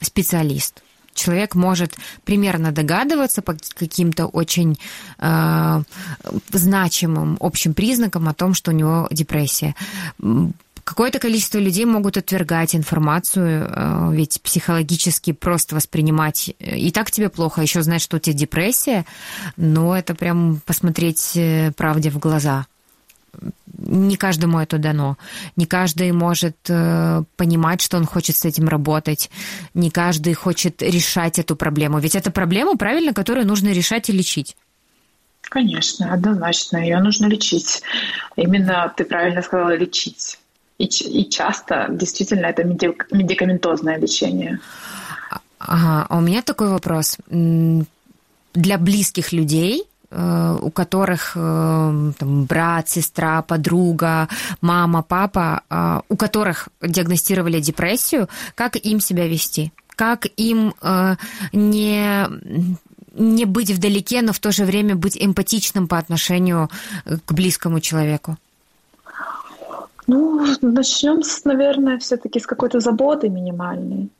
специалист. 0.00 0.82
Человек 1.16 1.54
может 1.54 1.96
примерно 2.24 2.72
догадываться 2.72 3.42
по 3.42 3.56
каким-то 3.74 4.26
очень 4.26 4.78
э, 5.18 5.82
значимым 6.52 7.36
общим 7.40 7.74
признакам 7.74 8.28
о 8.28 8.34
том, 8.34 8.54
что 8.54 8.70
у 8.70 8.74
него 8.74 9.08
депрессия. 9.10 9.74
Какое-то 10.86 11.18
количество 11.18 11.58
людей 11.58 11.84
могут 11.84 12.16
отвергать 12.16 12.76
информацию, 12.76 13.68
э, 13.68 14.10
ведь 14.12 14.40
психологически 14.40 15.32
просто 15.32 15.74
воспринимать 15.74 16.54
э, 16.60 16.76
и 16.78 16.92
так 16.92 17.10
тебе 17.10 17.28
плохо, 17.28 17.60
а 17.60 17.64
еще 17.64 17.82
знать, 17.82 18.00
что 18.00 18.18
у 18.18 18.20
тебя 18.20 18.36
депрессия, 18.36 19.04
но 19.56 19.96
это 19.96 20.14
прям 20.14 20.60
посмотреть 20.64 21.32
э, 21.34 21.72
правде 21.72 22.10
в 22.10 22.20
глаза. 22.20 22.66
Не 23.78 24.16
каждому 24.16 24.58
это 24.58 24.78
дано. 24.78 25.16
Не 25.56 25.66
каждый 25.66 26.12
может 26.12 26.56
э, 26.68 27.22
понимать, 27.36 27.80
что 27.82 27.96
он 27.96 28.04
хочет 28.04 28.36
с 28.36 28.44
этим 28.44 28.68
работать. 28.68 29.30
Не 29.74 29.90
каждый 29.90 30.34
хочет 30.34 30.82
решать 30.82 31.38
эту 31.38 31.56
проблему. 31.56 31.98
Ведь 31.98 32.14
это 32.14 32.30
проблема, 32.30 32.76
правильно, 32.76 33.12
которую 33.12 33.46
нужно 33.46 33.68
решать 33.68 34.08
и 34.08 34.12
лечить. 34.12 34.56
Конечно, 35.42 36.12
однозначно. 36.12 36.78
Ее 36.78 36.98
нужно 36.98 37.26
лечить. 37.26 37.82
Именно 38.36 38.92
ты 38.96 39.04
правильно 39.04 39.42
сказала, 39.42 39.76
лечить. 39.76 40.38
И, 40.78 40.84
и 40.84 41.30
часто 41.30 41.86
действительно 41.90 42.46
это 42.46 42.64
медикаментозное 42.64 43.98
лечение. 43.98 44.60
Ага, 45.58 46.06
а 46.08 46.18
у 46.18 46.20
меня 46.20 46.42
такой 46.42 46.68
вопрос. 46.68 47.16
Для 47.28 48.78
близких 48.78 49.32
людей 49.32 49.84
у 50.10 50.70
которых 50.70 51.32
э, 51.34 52.12
там, 52.18 52.44
брат, 52.44 52.88
сестра, 52.88 53.42
подруга, 53.42 54.28
мама, 54.60 55.02
папа, 55.02 55.62
э, 55.68 56.00
у 56.08 56.16
которых 56.16 56.68
диагностировали 56.80 57.60
депрессию, 57.60 58.28
как 58.54 58.76
им 58.76 59.00
себя 59.00 59.26
вести? 59.26 59.72
Как 59.88 60.26
им 60.36 60.74
не 61.52 62.26
не 63.18 63.44
быть 63.46 63.70
вдалеке, 63.70 64.20
но 64.20 64.34
в 64.34 64.38
то 64.38 64.52
же 64.52 64.64
время 64.66 64.94
быть 64.94 65.16
эмпатичным 65.18 65.88
по 65.88 65.96
отношению 65.96 66.68
к 67.06 67.32
близкому 67.32 67.80
человеку? 67.80 68.36
Ну, 70.06 70.46
начнем, 70.60 71.22
с, 71.22 71.44
наверное, 71.46 71.98
все-таки 71.98 72.40
с 72.40 72.46
какой-то 72.46 72.80
заботы 72.80 73.30
минимальной. 73.30 74.10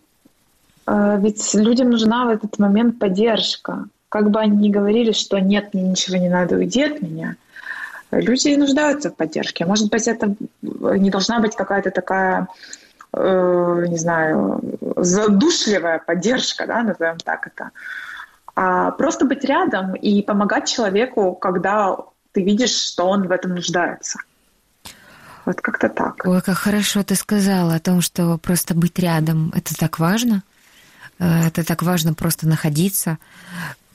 Ведь 0.86 1.54
людям 1.54 1.90
нужна 1.90 2.24
в 2.24 2.30
этот 2.30 2.58
момент 2.58 2.98
поддержка 2.98 3.84
как 4.16 4.30
бы 4.30 4.40
они 4.40 4.68
ни 4.68 4.70
говорили, 4.72 5.12
что 5.12 5.38
нет, 5.38 5.74
мне 5.74 5.82
ничего 5.82 6.16
не 6.16 6.30
надо, 6.30 6.56
уйди 6.56 6.84
от 6.84 7.02
меня, 7.02 7.36
люди 8.10 8.56
нуждаются 8.56 9.10
в 9.10 9.14
поддержке. 9.14 9.66
Может 9.66 9.90
быть, 9.90 10.08
это 10.08 10.34
не 10.62 11.10
должна 11.10 11.38
быть 11.40 11.54
какая-то 11.54 11.90
такая, 11.90 12.48
э, 13.12 13.84
не 13.88 13.98
знаю, 13.98 14.62
задушливая 14.96 15.98
поддержка, 15.98 16.66
да, 16.66 16.82
назовем 16.82 17.18
так 17.18 17.46
это, 17.46 17.72
а 18.54 18.90
просто 18.92 19.26
быть 19.26 19.44
рядом 19.44 19.94
и 19.94 20.22
помогать 20.22 20.66
человеку, 20.66 21.34
когда 21.34 21.98
ты 22.32 22.42
видишь, 22.42 22.74
что 22.74 23.08
он 23.08 23.28
в 23.28 23.30
этом 23.30 23.54
нуждается. 23.54 24.20
Вот 25.44 25.60
как-то 25.60 25.90
так. 25.90 26.22
Ой, 26.24 26.40
как 26.40 26.56
хорошо 26.56 27.02
ты 27.02 27.16
сказала 27.16 27.74
о 27.74 27.80
том, 27.80 28.00
что 28.00 28.38
просто 28.38 28.74
быть 28.74 28.98
рядом, 28.98 29.52
это 29.54 29.76
так 29.76 29.98
важно. 29.98 30.42
Э, 31.18 31.46
это 31.46 31.64
так 31.64 31.82
важно 31.82 32.14
просто 32.14 32.48
находиться. 32.48 33.18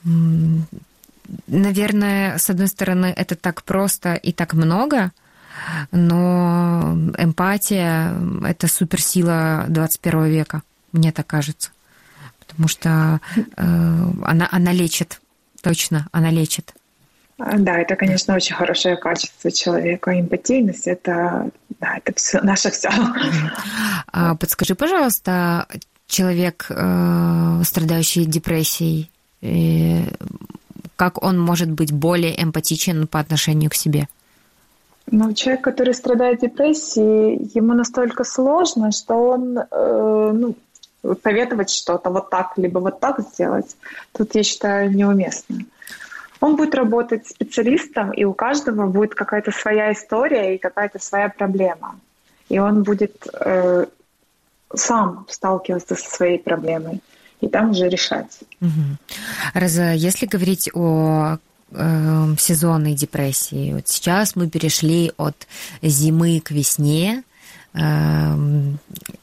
Наверное, 0.04 2.38
с 2.38 2.50
одной 2.50 2.68
стороны, 2.68 3.12
это 3.16 3.36
так 3.36 3.62
просто 3.62 4.14
и 4.14 4.32
так 4.32 4.54
много, 4.54 5.12
но 5.92 6.94
эмпатия— 7.16 8.14
это 8.44 8.66
суперсила 8.66 9.64
21 9.68 10.24
века, 10.24 10.62
мне 10.92 11.12
так 11.12 11.26
кажется. 11.26 11.70
Потому 12.40 12.68
что 12.68 13.20
э, 13.36 13.42
она, 14.24 14.48
она 14.50 14.72
лечит, 14.72 15.20
точно, 15.62 16.08
она 16.12 16.30
лечит. 16.30 16.74
Да, 17.38 17.78
это, 17.78 17.96
конечно, 17.96 18.34
очень 18.34 18.54
хорошее 18.54 18.96
качество 18.96 19.50
человека. 19.50 20.18
Эмпатийность 20.18 20.86
это, 20.86 21.50
да, 21.80 21.96
это 21.96 22.12
все, 22.16 22.40
наше 22.42 22.70
все. 22.70 22.90
А 24.12 24.34
подскажи, 24.34 24.74
пожалуйста, 24.74 25.66
человек, 26.06 26.66
э, 26.68 27.62
страдающий 27.64 28.26
депрессией, 28.26 29.11
как 30.96 31.22
он 31.22 31.40
может 31.40 31.70
быть 31.70 31.92
более 31.92 32.40
эмпатичен 32.40 33.06
по 33.06 33.18
отношению 33.18 33.70
к 33.70 33.74
себе? 33.74 34.08
Ну, 35.10 35.32
человек, 35.34 35.62
который 35.62 35.94
страдает 35.94 36.40
депрессией, 36.40 37.50
ему 37.54 37.74
настолько 37.74 38.24
сложно, 38.24 38.92
что 38.92 39.14
он, 39.14 39.58
э, 39.58 40.30
ну, 40.32 40.54
советовать 41.24 41.70
что-то 41.70 42.10
вот 42.10 42.30
так, 42.30 42.52
либо 42.56 42.78
вот 42.78 43.00
так 43.00 43.20
сделать, 43.20 43.76
тут, 44.12 44.34
я 44.36 44.44
считаю, 44.44 44.94
неуместно. 44.94 45.64
Он 46.40 46.56
будет 46.56 46.74
работать 46.74 47.26
специалистом, 47.26 48.12
и 48.12 48.24
у 48.24 48.32
каждого 48.32 48.86
будет 48.86 49.14
какая-то 49.14 49.50
своя 49.50 49.92
история 49.92 50.54
и 50.54 50.58
какая-то 50.58 51.00
своя 51.00 51.28
проблема. 51.28 51.96
И 52.48 52.60
он 52.60 52.84
будет 52.84 53.26
э, 53.32 53.86
сам 54.74 55.26
сталкиваться 55.28 55.96
со 55.96 56.08
своей 56.08 56.38
проблемой 56.38 57.00
и 57.42 57.48
там 57.48 57.70
уже 57.70 57.88
решать. 57.88 58.40
Угу. 58.60 58.96
Роза, 59.54 59.92
если 59.92 60.26
говорить 60.26 60.70
о 60.72 61.38
э, 61.72 62.34
сезонной 62.38 62.94
депрессии, 62.94 63.74
вот 63.74 63.88
сейчас 63.88 64.36
мы 64.36 64.48
перешли 64.48 65.12
от 65.18 65.36
зимы 65.82 66.40
к 66.40 66.52
весне, 66.52 67.24
э, 67.74 68.36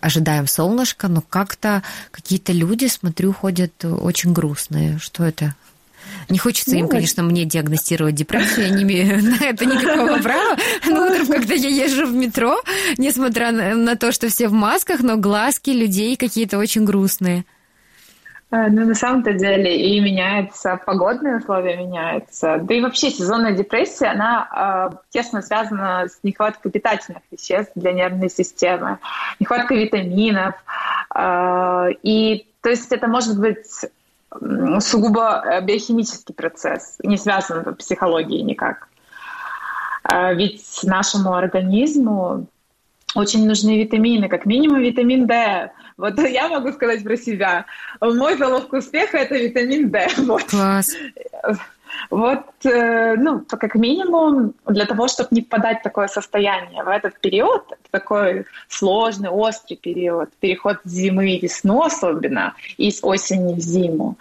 ожидаем 0.01 0.47
солнышко, 0.47 1.07
но 1.07 1.21
как-то 1.21 1.81
какие-то 2.11 2.51
люди, 2.51 2.87
смотрю, 2.87 3.33
ходят 3.33 3.73
очень 3.85 4.33
грустные. 4.33 4.99
Что 4.99 5.23
это? 5.23 5.55
Не 6.27 6.37
хочется 6.37 6.75
им, 6.75 6.83
ну, 6.83 6.87
конечно, 6.89 7.23
мне 7.23 7.45
диагностировать 7.45 8.15
депрессию, 8.15 8.67
я 8.67 8.69
не 8.69 8.83
имею 8.83 9.23
на 9.39 9.45
это 9.45 9.65
никакого 9.65 10.21
права. 10.21 10.57
Но 10.85 11.05
утром, 11.05 11.27
когда 11.27 11.53
я 11.53 11.69
езжу 11.69 12.05
в 12.05 12.13
метро, 12.13 12.61
несмотря 12.97 13.51
на 13.51 13.95
то, 13.95 14.11
что 14.11 14.27
все 14.27 14.49
в 14.49 14.53
масках, 14.53 14.99
но 15.01 15.15
глазки 15.15 15.69
людей 15.69 16.17
какие-то 16.17 16.57
очень 16.57 16.83
грустные. 16.83 17.45
Э, 18.51 18.67
ну, 18.69 18.85
на 18.85 18.95
самом-то 18.95 19.33
деле 19.33 19.77
и 19.77 19.99
меняется, 19.99 20.79
погодные 20.85 21.37
условия 21.37 21.77
меняются. 21.77 22.57
Да 22.61 22.73
и 22.73 22.81
вообще 22.81 23.11
сезонная 23.11 23.53
депрессия, 23.53 24.07
она 24.07 24.89
э, 24.91 24.95
тесно 25.09 25.41
связана 25.41 26.07
с 26.07 26.19
нехваткой 26.23 26.71
питательных 26.71 27.21
веществ 27.31 27.71
для 27.75 27.91
нервной 27.91 28.29
системы, 28.29 28.97
нехваткой 29.39 29.83
витаминов. 29.83 30.55
Э, 31.13 31.89
и 32.01 32.47
то 32.61 32.69
есть 32.69 32.91
это 32.91 33.07
может 33.07 33.39
быть 33.39 33.67
сугубо 34.79 35.43
э, 35.45 35.61
биохимический 35.61 36.33
процесс, 36.33 36.97
не 37.03 37.17
связан 37.17 37.63
с 37.63 37.75
психологией 37.77 38.43
никак. 38.43 38.87
Ведь 40.11 40.79
нашему 40.83 41.33
организму 41.35 42.47
очень 43.15 43.47
нужны 43.47 43.81
витамины, 43.81 44.27
как 44.29 44.45
минимум 44.45 44.81
витамин 44.81 45.27
D. 45.27 45.71
Вот 45.97 46.19
я 46.29 46.47
могу 46.47 46.71
сказать 46.71 47.03
про 47.03 47.17
себя. 47.17 47.65
Мой 48.01 48.37
залог 48.37 48.71
успеха– 48.73 49.17
это 49.19 49.37
витамин 49.37 49.89
D. 49.89 50.07
Вот. 50.17 50.43
Класс. 50.43 50.95
Вот, 52.09 52.65
э, 52.65 53.15
ну, 53.17 53.45
как 53.47 53.75
минимум, 53.75 54.55
для 54.65 54.85
того, 54.85 55.07
чтобы 55.07 55.29
не 55.31 55.41
впадать 55.41 55.81
в 55.81 55.83
такое 55.83 56.07
состояние 56.07 56.83
в 56.83 56.87
этот 56.87 57.19
период, 57.19 57.63
такой 57.91 58.45
сложный, 58.67 59.29
острый 59.29 59.75
период, 59.75 60.29
переход 60.39 60.77
с 60.83 60.89
зимы 60.89 61.37
в 61.37 61.43
весну 61.43 61.83
особенно, 61.83 62.55
и 62.77 62.89
с 62.89 63.03
осени 63.03 63.53
в 63.53 63.59
зиму, 63.59 64.17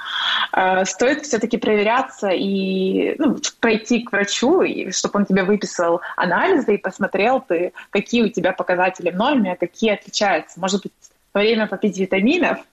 э, 0.53 0.85
стоит 0.85 1.23
все-таки 1.23 1.57
проверяться 1.57 2.29
и 2.29 3.15
ну, 3.19 3.39
пройти 3.59 4.03
к 4.03 4.13
врачу, 4.13 4.61
и, 4.61 4.91
чтобы 4.91 5.21
он 5.21 5.25
тебе 5.25 5.45
выписал 5.45 6.03
анализы 6.17 6.75
и 6.75 6.79
посмотрел 6.79 7.41
ты, 7.41 7.73
какие 7.89 8.23
у 8.23 8.29
тебя 8.29 8.53
показатели 8.53 9.11
в 9.11 9.17
норме, 9.17 9.53
а 9.53 9.57
какие 9.57 9.95
отличаются. 9.95 10.61
Может 10.61 10.83
быть, 10.83 10.93
время 11.33 11.67
попить 11.67 11.97
витаминов– 11.99 12.59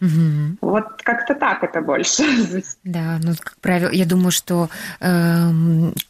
Угу. 0.00 0.58
Вот 0.60 1.02
как-то 1.02 1.34
так 1.34 1.62
это 1.64 1.80
больше. 1.80 2.22
Да, 2.84 3.18
ну, 3.22 3.34
как 3.38 3.56
правило, 3.60 3.90
я 3.90 4.04
думаю, 4.04 4.30
что 4.30 4.70
э, 5.00 5.50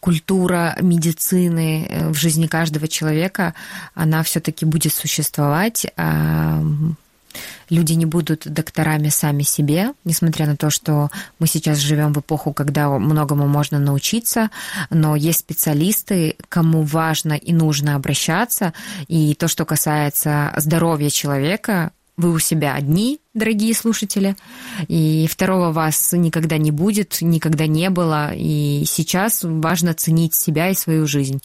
культура 0.00 0.76
медицины 0.80 1.86
э, 1.88 2.08
в 2.08 2.14
жизни 2.14 2.46
каждого 2.46 2.86
человека, 2.88 3.54
она 3.94 4.22
все-таки 4.22 4.64
будет 4.64 4.92
существовать. 4.94 5.86
Э, 5.96 6.62
люди 7.70 7.92
не 7.92 8.06
будут 8.06 8.46
докторами 8.46 9.08
сами 9.08 9.42
себе, 9.42 9.92
несмотря 10.04 10.46
на 10.46 10.56
то, 10.56 10.70
что 10.70 11.10
мы 11.38 11.46
сейчас 11.46 11.78
живем 11.78 12.12
в 12.12 12.20
эпоху, 12.20 12.52
когда 12.52 12.88
многому 12.90 13.46
можно 13.46 13.78
научиться, 13.78 14.50
но 14.90 15.16
есть 15.16 15.40
специалисты, 15.40 16.36
кому 16.48 16.82
важно 16.82 17.32
и 17.32 17.52
нужно 17.52 17.94
обращаться, 17.94 18.72
и 19.06 19.34
то, 19.34 19.48
что 19.48 19.64
касается 19.64 20.52
здоровья 20.56 21.10
человека, 21.10 21.92
вы 22.18 22.32
у 22.32 22.38
себя 22.38 22.74
одни, 22.74 23.20
дорогие 23.32 23.72
слушатели, 23.74 24.36
и 24.88 25.26
второго 25.30 25.72
вас 25.72 26.12
никогда 26.12 26.58
не 26.58 26.72
будет, 26.72 27.18
никогда 27.22 27.66
не 27.66 27.88
было, 27.88 28.32
и 28.34 28.82
сейчас 28.86 29.40
важно 29.42 29.94
ценить 29.94 30.34
себя 30.34 30.68
и 30.68 30.74
свою 30.74 31.06
жизнь. 31.06 31.40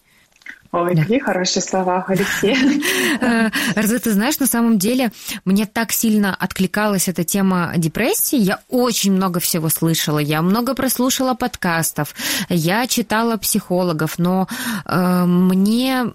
Ой, 0.72 0.96
да. 0.96 1.04
какие 1.04 1.20
хорошие 1.20 1.62
слова, 1.62 2.04
Алексей. 2.08 2.58
Э, 3.22 3.52
Роза, 3.76 4.00
ты 4.00 4.12
знаешь, 4.12 4.40
на 4.40 4.48
самом 4.48 4.80
деле 4.80 5.12
мне 5.46 5.68
так 5.68 5.92
сильно 5.92 6.36
откликалась 6.36 7.08
эта 7.08 7.24
тема 7.24 7.74
депрессии. 7.78 8.38
Я 8.38 8.60
очень 8.70 9.14
много 9.14 9.40
всего 9.40 9.70
слышала, 9.70 10.18
я 10.18 10.42
много 10.42 10.74
прослушала 10.74 11.36
подкастов, 11.36 12.16
я 12.50 12.88
читала 12.88 13.38
психологов, 13.38 14.18
но 14.18 14.48
э, 14.86 15.26
мне 15.26 16.06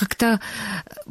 как-то 0.00 0.40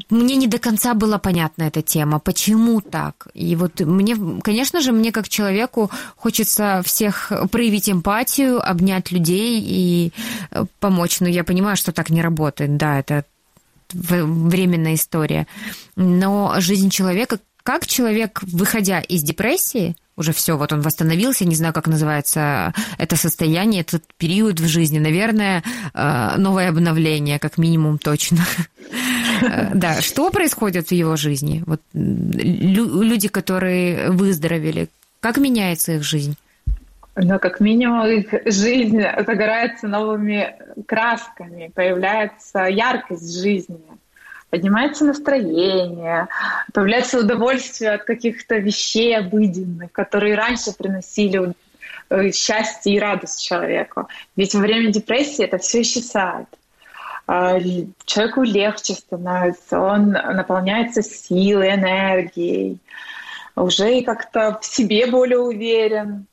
мне 0.09 0.35
не 0.35 0.47
до 0.47 0.57
конца 0.57 0.95
была 0.95 1.19
понятна 1.19 1.63
эта 1.63 1.83
тема, 1.83 2.17
почему 2.19 2.81
так. 2.81 3.27
И 3.35 3.55
вот 3.55 3.81
мне, 3.81 4.15
конечно 4.41 4.81
же, 4.81 4.91
мне 4.91 5.11
как 5.11 5.29
человеку 5.29 5.91
хочется 6.15 6.81
всех 6.83 7.31
проявить 7.51 7.87
эмпатию, 7.87 8.59
обнять 8.67 9.11
людей 9.11 9.61
и 9.63 10.11
э, 10.49 10.65
помочь. 10.79 11.19
Но 11.19 11.27
я 11.27 11.43
понимаю, 11.43 11.77
что 11.77 11.91
так 11.91 12.09
не 12.09 12.23
работает. 12.23 12.77
Да, 12.77 12.99
это 12.99 13.25
временная 13.93 14.95
история. 14.95 15.45
Но 15.95 16.55
жизнь 16.57 16.89
человека, 16.89 17.39
как 17.69 17.85
человек, 17.85 18.39
выходя 18.41 18.99
из 18.99 19.21
депрессии, 19.21 19.95
уже 20.17 20.33
все, 20.33 20.57
вот 20.57 20.73
он 20.73 20.81
восстановился, 20.81 21.45
не 21.45 21.53
знаю, 21.53 21.71
как 21.71 21.85
называется 21.85 22.73
это 22.97 23.15
состояние, 23.15 23.81
этот 23.81 24.03
период 24.17 24.59
в 24.59 24.67
жизни, 24.67 24.97
наверное, 24.97 25.61
э, 25.93 26.31
новое 26.37 26.69
обновление, 26.69 27.37
как 27.37 27.59
минимум 27.59 27.99
точно. 27.99 28.39
Э, 29.41 29.69
да, 29.75 30.01
что 30.01 30.31
происходит 30.31 30.87
в 30.87 30.93
его 30.93 31.15
жизни? 31.15 31.63
Вот 31.67 31.79
люди, 31.93 33.27
которые 33.27 34.09
выздоровели, 34.09 34.89
как 35.19 35.37
меняется 35.37 35.91
их 35.91 36.03
жизнь? 36.03 36.35
Ну, 37.15 37.37
как 37.37 37.59
минимум, 37.59 38.07
их 38.07 38.33
жизнь 38.45 38.99
загорается 38.99 39.87
новыми 39.87 40.55
красками, 40.87 41.71
появляется 41.75 42.63
яркость 42.63 43.39
жизни 43.39 43.77
поднимается 44.49 45.05
настроение, 45.05 46.27
появляется 46.73 47.19
удовольствие 47.19 47.91
от 47.91 48.03
каких-то 48.03 48.57
вещей 48.57 49.17
обыденных, 49.17 49.91
которые 49.91 50.35
раньше 50.35 50.73
приносили 50.77 51.53
э, 52.09 52.31
счастье 52.31 52.95
и 52.95 52.99
радость 52.99 53.43
человеку. 53.43 54.07
Ведь 54.35 54.53
во 54.53 54.61
время 54.61 54.91
депрессии 54.91 55.45
это 55.45 55.57
все 55.57 55.81
исчезает. 55.81 56.47
А, 57.27 57.59
человеку 58.05 58.41
легче 58.41 58.93
становится, 58.93 59.79
он 59.79 60.11
наполняется 60.11 61.03
силой, 61.03 61.75
энергией, 61.75 62.79
уже 63.55 63.99
и 63.99 64.03
как-то 64.03 64.57
в 64.59 64.65
себе 64.65 65.05
более 65.05 65.39
уверен. 65.39 66.25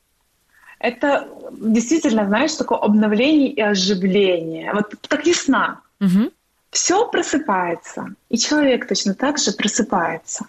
Это 0.79 1.27
действительно, 1.51 2.25
знаешь, 2.25 2.53
такое 2.53 2.79
обновление 2.79 3.49
и 3.49 3.61
оживление. 3.61 4.73
Вот 4.73 4.93
как 5.07 5.25
весна. 5.25 5.81
Угу 5.99 6.31
все 6.77 7.07
просыпается, 7.09 8.13
и 8.29 8.37
человек 8.37 8.87
точно 8.87 9.15
так 9.15 9.39
же 9.39 9.51
просыпается. 9.51 10.45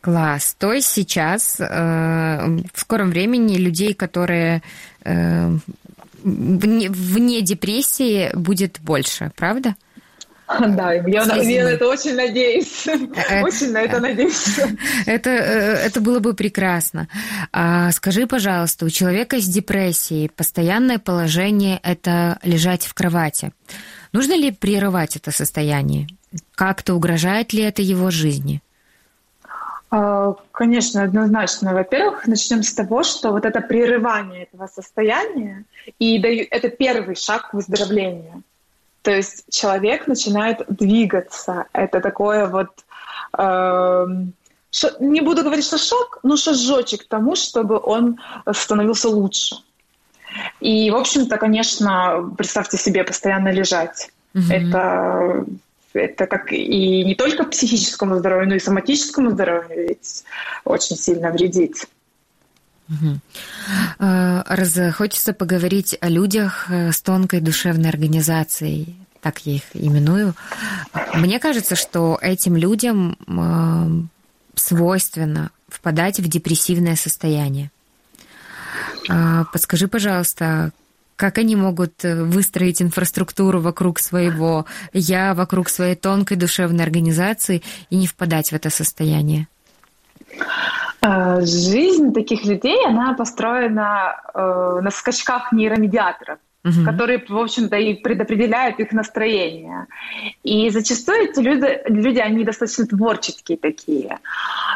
Класс. 0.00 0.56
То 0.58 0.72
есть 0.72 0.88
сейчас 0.88 1.56
э, 1.60 1.64
в 2.72 2.80
скором 2.80 3.10
времени 3.10 3.58
людей, 3.58 3.92
которые 3.92 4.62
э, 5.04 5.50
вне, 6.22 6.88
вне 6.88 7.42
депрессии, 7.42 8.30
будет 8.34 8.80
больше, 8.80 9.32
правда? 9.36 9.74
Да, 10.60 10.92
я, 10.92 11.24
на, 11.24 11.36
я 11.36 11.64
на 11.64 11.68
это 11.68 11.88
очень 11.88 12.14
надеюсь. 12.14 12.86
Э, 12.86 13.42
очень 13.42 13.72
на 13.72 13.82
это 13.82 14.00
надеюсь. 14.00 14.58
Это, 15.06 15.30
э, 15.30 15.86
это 15.86 16.00
было 16.00 16.20
бы 16.20 16.34
прекрасно. 16.34 17.08
А 17.52 17.90
скажи, 17.92 18.26
пожалуйста, 18.26 18.86
у 18.86 18.90
человека 18.90 19.40
с 19.40 19.46
депрессией 19.46 20.28
постоянное 20.28 20.98
положение– 20.98 21.80
это 21.82 22.38
лежать 22.42 22.84
в 22.84 22.92
кровати. 22.92 23.52
Нужно 24.14 24.36
ли 24.36 24.52
прерывать 24.52 25.16
это 25.16 25.32
состояние? 25.32 26.06
Как-то 26.54 26.94
угрожает 26.94 27.52
ли 27.52 27.62
это 27.62 27.82
его 27.82 28.10
жизни? 28.10 28.62
А, 29.90 30.36
конечно, 30.52 31.02
однозначно. 31.02 31.74
Во-первых, 31.74 32.28
начнем 32.28 32.62
с 32.62 32.72
того, 32.72 33.02
что 33.02 33.32
вот 33.32 33.44
это 33.44 33.60
прерывание 33.60 34.44
этого 34.44 34.68
состояния, 34.68 35.64
и 35.98 36.20
это 36.20 36.68
первый 36.68 37.16
шаг 37.16 37.50
к 37.50 37.54
выздоровлению. 37.54 38.44
То 39.02 39.10
есть 39.10 39.46
человек 39.50 40.06
начинает 40.06 40.62
двигаться. 40.68 41.66
Это 41.72 42.00
такое 42.00 42.46
вот... 42.46 42.68
Э, 43.36 44.06
не 45.00 45.20
буду 45.22 45.42
говорить, 45.42 45.64
что 45.64 45.76
шок, 45.76 46.20
но 46.22 46.36
шажочек 46.36 47.04
к 47.04 47.08
тому, 47.08 47.34
чтобы 47.34 47.80
он 47.82 48.20
становился 48.52 49.08
лучше. 49.08 49.56
И, 50.60 50.90
в 50.90 50.96
общем-то, 50.96 51.36
конечно, 51.36 52.32
представьте 52.36 52.76
себе, 52.76 53.04
постоянно 53.04 53.50
лежать. 53.50 54.10
Угу. 54.34 54.44
Это 54.50 55.44
это 55.94 56.26
как 56.26 56.52
и 56.52 57.04
не 57.04 57.14
только 57.14 57.44
психическому 57.44 58.18
здоровью, 58.18 58.48
но 58.48 58.54
и 58.56 58.58
соматическому 58.58 59.30
здоровью 59.30 59.88
ведь 59.88 60.24
очень 60.64 60.96
сильно 60.96 61.30
вредит. 61.30 61.86
Угу. 62.88 63.20
Раз 63.98 64.78
хочется 64.94 65.32
поговорить 65.32 65.96
о 66.00 66.08
людях 66.08 66.66
э, 66.68 66.92
с 66.92 67.00
тонкой 67.00 67.40
душевной 67.40 67.88
организацией, 67.88 68.94
так 69.22 69.38
я 69.46 69.54
их 69.54 69.62
именую. 69.72 70.34
Мне 71.14 71.38
кажется, 71.38 71.76
что 71.76 72.18
этим 72.20 72.56
людям 72.56 73.16
э, 73.26 74.58
свойственно 74.58 75.50
впадать 75.68 76.20
в 76.20 76.28
депрессивное 76.28 76.96
состояние. 76.96 77.70
А, 79.08 79.44
подскажи, 79.52 79.88
пожалуйста, 79.88 80.72
как 81.16 81.38
они 81.38 81.56
могут 81.56 82.04
э, 82.04 82.22
выстроить 82.24 82.82
инфраструктуру 82.82 83.60
вокруг 83.60 83.98
своего 83.98 84.66
я, 84.92 85.34
вокруг 85.34 85.68
своей 85.68 85.94
тонкой 85.94 86.36
душевной 86.36 86.84
организации 86.84 87.62
и 87.90 87.96
не 87.96 88.06
впадать 88.06 88.50
в 88.50 88.52
это 88.54 88.70
состояние? 88.70 89.46
А, 91.00 91.40
жизнь 91.40 92.12
таких 92.12 92.44
людей, 92.44 92.84
она 92.86 93.14
построена 93.14 94.16
э, 94.34 94.80
на 94.82 94.90
скачках 94.90 95.52
нейромедиаторов 95.52 96.38
угу. 96.64 96.84
которые, 96.84 97.22
в 97.28 97.36
общем-то, 97.36 97.76
и 97.76 97.94
предопределяют 97.94 98.80
их 98.80 98.92
настроение. 98.92 99.86
И 100.42 100.70
зачастую 100.70 101.30
эти 101.30 101.40
люди, 101.40 101.80
люди 101.86 102.18
они 102.18 102.44
достаточно 102.44 102.86
творческие 102.86 103.58
такие. 103.58 104.18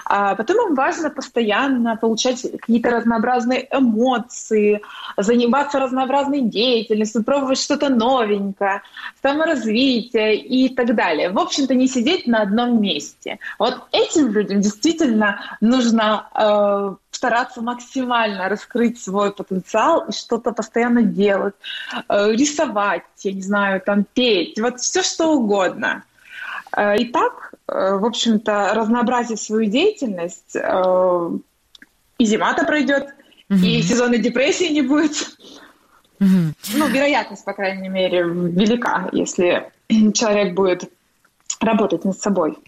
А 0.05 0.35
потом 0.35 0.69
им 0.69 0.75
важно 0.75 1.11
постоянно 1.11 1.97
получать 1.97 2.43
какие-то 2.43 2.91
разнообразные 2.91 3.69
эмоции, 3.71 4.81
заниматься 5.17 5.79
разнообразной 5.79 6.43
деятельностью, 6.43 7.25
пробовать 7.25 7.59
что-то 7.59 7.89
новенькое, 7.89 8.83
саморазвитие 9.23 10.37
и 10.37 10.69
так 10.75 10.95
далее. 10.95 11.31
В 11.31 11.39
общем-то, 11.39 11.75
не 11.75 11.89
сидеть 11.89 12.27
на 12.27 12.43
одном 12.43 12.81
месте. 12.81 13.39
Вот 13.59 13.83
этим 13.93 14.31
людям 14.33 14.61
действительно 14.61 15.41
нужно 15.61 16.29
э, 16.35 16.95
стараться 17.19 17.63
максимально 17.63 18.49
раскрыть 18.49 19.03
свой 19.03 19.33
потенциал 19.33 20.07
и 20.09 20.13
что-то 20.13 20.53
постоянно 20.53 21.03
делать, 21.03 21.55
рисовать, 22.09 23.03
я 23.23 23.33
не 23.33 23.43
знаю, 23.43 23.81
там 23.81 24.05
петь, 24.05 24.61
вот 24.61 24.81
все 24.81 25.03
что 25.03 25.33
угодно. 25.33 26.05
Э, 26.77 26.97
и 26.97 27.07
так, 27.07 27.55
э, 27.67 27.95
в 27.97 28.05
общем-то, 28.05 28.73
разнообразить 28.75 29.41
свою 29.41 29.71
деятельность, 29.71 30.57
и 32.19 32.25
зима-то 32.25 32.65
пройдет, 32.65 33.15
угу. 33.49 33.61
и 33.61 33.81
сезонной 33.83 34.19
депрессии 34.19 34.73
не 34.73 34.83
будет. 34.83 35.37
Угу. 36.21 36.53
Ну, 36.75 36.89
вероятность, 36.89 37.45
по 37.45 37.53
крайней 37.53 37.89
мере, 37.89 38.23
велика, 38.25 39.09
если 39.13 39.71
человек 39.89 40.55
будет 40.55 40.91
работать 41.61 42.05
над 42.05 42.21
собой. 42.21 42.59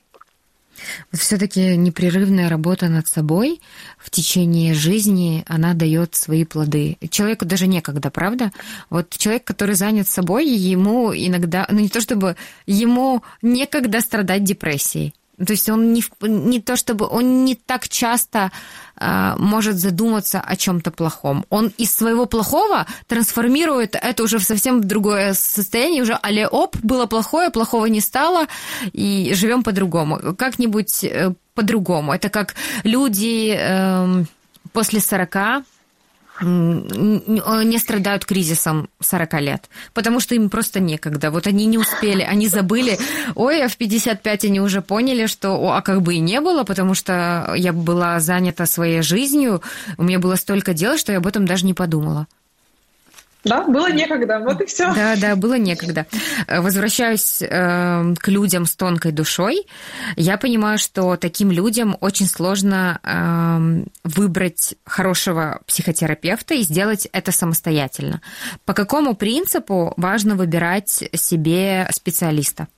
Вот 1.12 1.20
все-таки 1.20 1.76
непрерывная 1.76 2.48
работа 2.48 2.88
над 2.88 3.06
собой 3.06 3.60
в 3.98 4.10
течение 4.10 4.74
жизни, 4.74 5.44
она 5.46 5.74
дает 5.74 6.14
свои 6.14 6.44
плоды. 6.44 6.96
Человеку 7.10 7.44
даже 7.44 7.66
некогда, 7.66 8.10
правда? 8.10 8.52
Вот 8.88 9.10
человек, 9.10 9.44
который 9.44 9.74
занят 9.74 10.08
собой, 10.08 10.46
ему 10.48 11.12
иногда, 11.14 11.66
ну 11.70 11.80
не 11.80 11.88
то 11.88 12.00
чтобы 12.00 12.36
ему 12.66 13.22
некогда 13.42 14.00
страдать 14.00 14.44
депрессией. 14.44 15.14
То 15.44 15.52
есть 15.52 15.68
он 15.68 15.92
не, 15.92 16.04
не 16.22 16.60
то 16.60 16.76
чтобы 16.76 17.06
он 17.06 17.44
не 17.44 17.54
так 17.54 17.88
часто 17.88 18.50
э, 18.96 19.34
может 19.38 19.76
задуматься 19.76 20.40
о 20.40 20.56
чем-то 20.56 20.90
плохом. 20.90 21.44
Он 21.48 21.72
из 21.78 21.94
своего 21.94 22.26
плохого 22.26 22.86
трансформирует 23.06 23.96
это 24.00 24.22
уже 24.22 24.38
в 24.38 24.44
совсем 24.44 24.82
другое 24.82 25.34
состояние, 25.34 26.02
уже 26.02 26.18
але 26.22 26.46
оп, 26.46 26.76
было 26.82 27.06
плохое, 27.06 27.50
плохого 27.50 27.86
не 27.86 28.00
стало, 28.00 28.46
и 28.92 29.32
живем 29.34 29.62
по-другому. 29.62 30.34
Как-нибудь 30.36 31.04
э, 31.04 31.32
по-другому. 31.54 32.12
Это 32.12 32.28
как 32.28 32.54
люди 32.84 33.54
э, 33.58 34.24
после 34.72 35.00
40 35.00 35.64
не 36.40 37.78
страдают 37.78 38.24
кризисом 38.24 38.88
40 39.00 39.40
лет, 39.40 39.70
потому 39.94 40.20
что 40.20 40.34
им 40.34 40.50
просто 40.50 40.80
некогда. 40.80 41.30
Вот 41.30 41.46
они 41.46 41.66
не 41.66 41.78
успели, 41.78 42.22
они 42.22 42.48
забыли, 42.48 42.98
ой, 43.34 43.62
а 43.62 43.68
в 43.68 43.76
55 43.76 44.44
они 44.46 44.60
уже 44.60 44.82
поняли, 44.82 45.26
что, 45.26 45.72
а 45.72 45.82
как 45.82 46.02
бы 46.02 46.14
и 46.14 46.18
не 46.18 46.40
было, 46.40 46.64
потому 46.64 46.94
что 46.94 47.52
я 47.56 47.72
была 47.72 48.20
занята 48.20 48.66
своей 48.66 49.02
жизнью, 49.02 49.62
у 49.98 50.02
меня 50.02 50.18
было 50.18 50.36
столько 50.36 50.74
дел, 50.74 50.96
что 50.96 51.12
я 51.12 51.18
об 51.18 51.26
этом 51.26 51.46
даже 51.46 51.66
не 51.66 51.74
подумала. 51.74 52.26
Да, 53.44 53.64
было 53.64 53.90
некогда, 53.90 54.38
вот 54.40 54.60
и 54.60 54.66
все. 54.66 54.92
Да, 54.94 55.16
да, 55.16 55.36
было 55.36 55.54
некогда. 55.54 56.06
Возвращаюсь 56.46 57.40
э, 57.42 58.14
к 58.18 58.28
людям 58.28 58.66
с 58.66 58.76
тонкой 58.76 59.12
душой. 59.12 59.66
Я 60.16 60.36
понимаю, 60.36 60.78
что 60.78 61.16
таким 61.16 61.50
людям 61.50 61.96
очень 62.00 62.26
сложно 62.26 63.00
э, 63.02 63.84
выбрать 64.04 64.74
хорошего 64.84 65.60
психотерапевта 65.66 66.54
и 66.54 66.62
сделать 66.62 67.08
это 67.12 67.32
самостоятельно. 67.32 68.20
По 68.64 68.74
какому 68.74 69.14
принципу 69.14 69.94
важно 69.96 70.34
выбирать 70.34 71.04
себе 71.14 71.88
специалиста? 71.92 72.68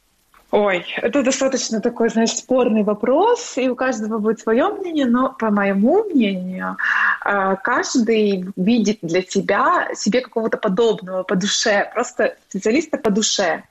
Ой, 0.53 0.85
это 1.01 1.23
достаточно 1.23 1.81
такой, 1.81 2.11
знаешь, 2.11 2.33
спорный 2.33 2.83
вопрос, 2.83 3.57
и 3.57 3.71
у 3.71 3.75
каждого 3.75 4.19
будет 4.19 4.41
свое 4.41 4.69
мнение, 4.69 5.07
но 5.07 5.33
по 5.33 5.51
моему 5.51 6.05
мнению, 6.05 6.77
а, 7.23 7.57
каждый 7.57 8.45
видит 8.55 8.99
для 9.01 9.23
себя 9.23 9.89
себе 9.95 10.21
какого-то 10.21 10.59
подобного 10.59 11.23
по 11.23 11.37
душе, 11.37 11.91
просто 11.95 12.37
специалиста 12.51 12.99
по 12.99 13.11
душе. 13.11 13.63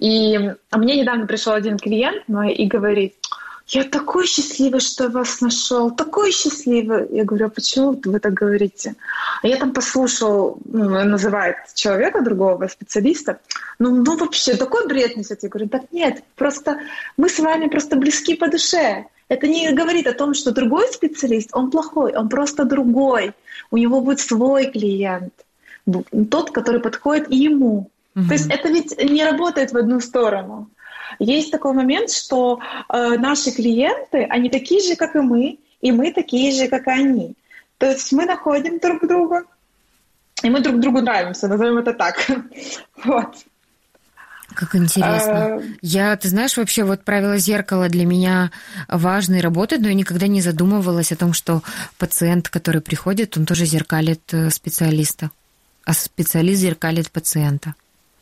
И 0.00 0.36
мне 0.72 1.00
недавно 1.00 1.28
пришел 1.28 1.52
один 1.52 1.78
клиент 1.78 2.28
мой 2.28 2.54
и 2.54 2.66
говорит, 2.66 3.14
я 3.72 3.84
такой 3.84 4.26
счастливый, 4.26 4.80
что 4.80 5.08
вас 5.08 5.40
нашел, 5.40 5.90
такой 5.92 6.32
счастливый. 6.32 7.06
Я 7.10 7.24
говорю, 7.24 7.46
а 7.46 7.50
почему 7.50 8.00
вы 8.04 8.18
так 8.18 8.34
говорите? 8.34 8.94
А 9.42 9.46
я 9.46 9.56
там 9.56 9.72
послушал, 9.72 10.58
ну, 10.64 11.04
называет 11.04 11.56
человека 11.74 12.20
другого, 12.20 12.66
специалиста, 12.66 13.38
ну, 13.78 13.94
ну 13.94 14.16
вообще 14.16 14.56
такой 14.56 14.88
бред 14.88 15.16
несет. 15.16 15.42
Я 15.42 15.48
говорю, 15.48 15.68
так 15.68 15.82
нет, 15.92 16.24
просто 16.34 16.78
мы 17.16 17.28
с 17.28 17.38
вами 17.38 17.68
просто 17.68 17.96
близки 17.96 18.34
по 18.34 18.48
душе. 18.48 19.06
Это 19.28 19.46
не 19.46 19.72
говорит 19.72 20.08
о 20.08 20.14
том, 20.14 20.34
что 20.34 20.50
другой 20.50 20.88
специалист, 20.88 21.50
он 21.52 21.70
плохой, 21.70 22.16
он 22.16 22.28
просто 22.28 22.64
другой. 22.64 23.32
У 23.70 23.76
него 23.76 24.00
будет 24.00 24.18
свой 24.18 24.66
клиент, 24.66 25.32
тот, 26.30 26.50
который 26.50 26.80
подходит 26.80 27.30
ему. 27.30 27.88
Угу. 28.16 28.26
То 28.26 28.32
есть 28.32 28.50
это 28.50 28.68
ведь 28.68 28.98
не 28.98 29.24
работает 29.24 29.70
в 29.70 29.76
одну 29.76 30.00
сторону. 30.00 30.68
Есть 31.18 31.50
такой 31.50 31.72
момент, 31.72 32.10
что 32.10 32.60
э, 32.88 33.16
наши 33.18 33.50
клиенты, 33.50 34.24
они 34.24 34.50
такие 34.50 34.80
же, 34.80 34.96
как 34.96 35.16
и 35.16 35.20
мы, 35.20 35.58
и 35.80 35.92
мы 35.92 36.12
такие 36.12 36.52
же, 36.52 36.68
как 36.68 36.86
и 36.86 36.90
они. 36.90 37.34
То 37.78 37.90
есть 37.90 38.12
мы 38.12 38.26
находим 38.26 38.78
друг 38.78 39.06
друга, 39.06 39.44
и 40.42 40.50
мы 40.50 40.60
друг 40.60 40.80
другу 40.80 41.00
нравимся, 41.00 41.48
назовем 41.48 41.78
это 41.78 41.92
так. 41.92 42.26
вот. 43.04 43.34
Как 44.54 44.74
интересно. 44.74 45.56
А... 45.56 45.62
Я, 45.80 46.16
ты 46.16 46.28
знаешь, 46.28 46.56
вообще 46.56 46.84
вот 46.84 47.04
правило 47.04 47.38
зеркала 47.38 47.88
для 47.88 48.04
меня 48.04 48.50
важно 48.88 49.36
и 49.36 49.40
работает, 49.40 49.82
но 49.82 49.88
я 49.88 49.94
никогда 49.94 50.26
не 50.26 50.40
задумывалась 50.40 51.12
о 51.12 51.16
том, 51.16 51.32
что 51.32 51.62
пациент, 51.98 52.48
который 52.48 52.80
приходит, 52.80 53.36
он 53.36 53.46
тоже 53.46 53.64
зеркалит 53.64 54.22
э, 54.32 54.50
специалиста, 54.50 55.30
а 55.84 55.92
специалист 55.92 56.60
зеркалит 56.60 57.10
пациента. 57.10 57.74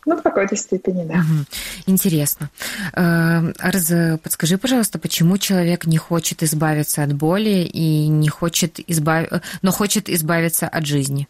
Ну, 0.09 0.16
в 0.16 0.23
какой-то 0.23 0.57
степени, 0.57 1.05
да. 1.05 1.16
Угу. 1.16 1.44
Интересно. 1.87 2.49
Э, 2.94 3.53
Арза, 3.59 4.18
подскажи, 4.23 4.57
пожалуйста, 4.57 4.99
почему 4.99 5.37
человек 5.37 5.85
не 5.85 5.99
хочет 5.99 6.42
избавиться 6.42 7.03
от 7.03 7.12
боли 7.12 7.68
и 7.71 8.09
не 8.09 8.31
хочет 8.31 8.81
избав... 8.87 9.27
но 9.61 9.71
хочет 9.71 10.09
избавиться 10.09 10.66
от 10.66 10.87
жизни? 10.87 11.29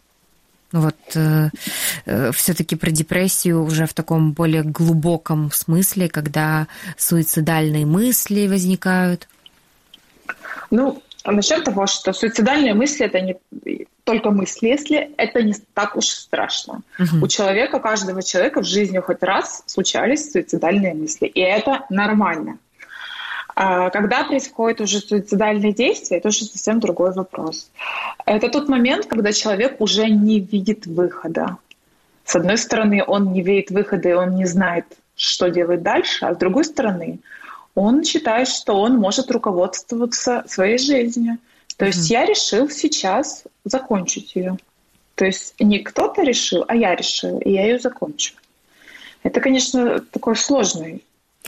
Ну 0.71 0.79
вот 0.79 0.95
э, 1.15 1.49
э, 2.05 2.31
все-таки 2.31 2.77
про 2.77 2.89
депрессию 2.91 3.65
уже 3.65 3.85
в 3.85 3.93
таком 3.93 4.31
более 4.31 4.63
глубоком 4.63 5.51
смысле, 5.51 6.07
когда 6.07 6.67
суицидальные 6.95 7.85
мысли 7.85 8.47
возникают. 8.47 9.27
Ну, 10.71 11.03
насчет 11.25 11.63
того, 11.63 11.85
что 11.87 12.13
суицидальные 12.13 12.73
мысли 12.73 13.05
это 13.05 13.19
не 13.21 13.37
только 14.03 14.31
мысли, 14.31 14.67
если 14.67 15.11
это 15.17 15.41
не 15.43 15.53
так 15.73 15.95
уж 15.95 16.05
страшно. 16.05 16.81
Угу. 16.97 17.25
У 17.25 17.27
человека, 17.27 17.75
у 17.75 17.79
каждого 17.79 18.23
человека 18.23 18.61
в 18.61 18.65
жизни 18.65 18.99
хоть 18.99 19.21
раз 19.21 19.63
случались 19.65 20.31
суицидальные 20.31 20.93
мысли, 20.93 21.27
и 21.27 21.41
это 21.41 21.85
нормально. 21.89 22.57
А 23.55 23.89
когда 23.89 24.23
происходит 24.23 24.79
уже 24.79 24.99
суицидальные 24.99 25.73
действия, 25.73 26.17
это 26.17 26.29
уже 26.29 26.45
совсем 26.45 26.79
другой 26.79 27.11
вопрос. 27.11 27.69
Это 28.25 28.47
тот 28.47 28.69
момент, 28.69 29.05
когда 29.05 29.33
человек 29.33 29.81
уже 29.81 30.09
не 30.09 30.39
видит 30.39 30.85
выхода. 30.85 31.57
С 32.23 32.35
одной 32.35 32.57
стороны, 32.57 33.03
он 33.05 33.33
не 33.33 33.41
видит 33.41 33.69
выхода, 33.69 34.09
и 34.09 34.13
он 34.13 34.35
не 34.35 34.45
знает, 34.45 34.85
что 35.15 35.49
делать 35.49 35.81
дальше, 35.81 36.25
а 36.25 36.33
с 36.33 36.37
другой 36.37 36.63
стороны, 36.63 37.19
он 37.79 38.03
считает, 38.03 38.49
что 38.49 38.73
он 38.73 38.97
может 38.97 39.31
руководствоваться 39.31 40.43
своей 40.47 40.77
жизнью. 40.77 41.37
То 41.77 41.85
есть 41.85 42.11
mm-hmm. 42.11 42.13
я 42.13 42.25
решил 42.25 42.69
сейчас 42.69 43.45
закончить 43.63 44.35
ее. 44.35 44.57
То 45.15 45.23
есть 45.23 45.55
не 45.59 45.79
кто-то 45.79 46.23
решил, 46.23 46.65
а 46.67 46.75
я 46.75 46.93
решил, 46.93 47.39
и 47.39 47.51
я 47.51 47.63
ее 47.63 47.79
закончу. 47.79 48.33
Это, 49.23 49.39
конечно, 49.39 50.01
такой 50.01 50.35
сложный 50.35 51.05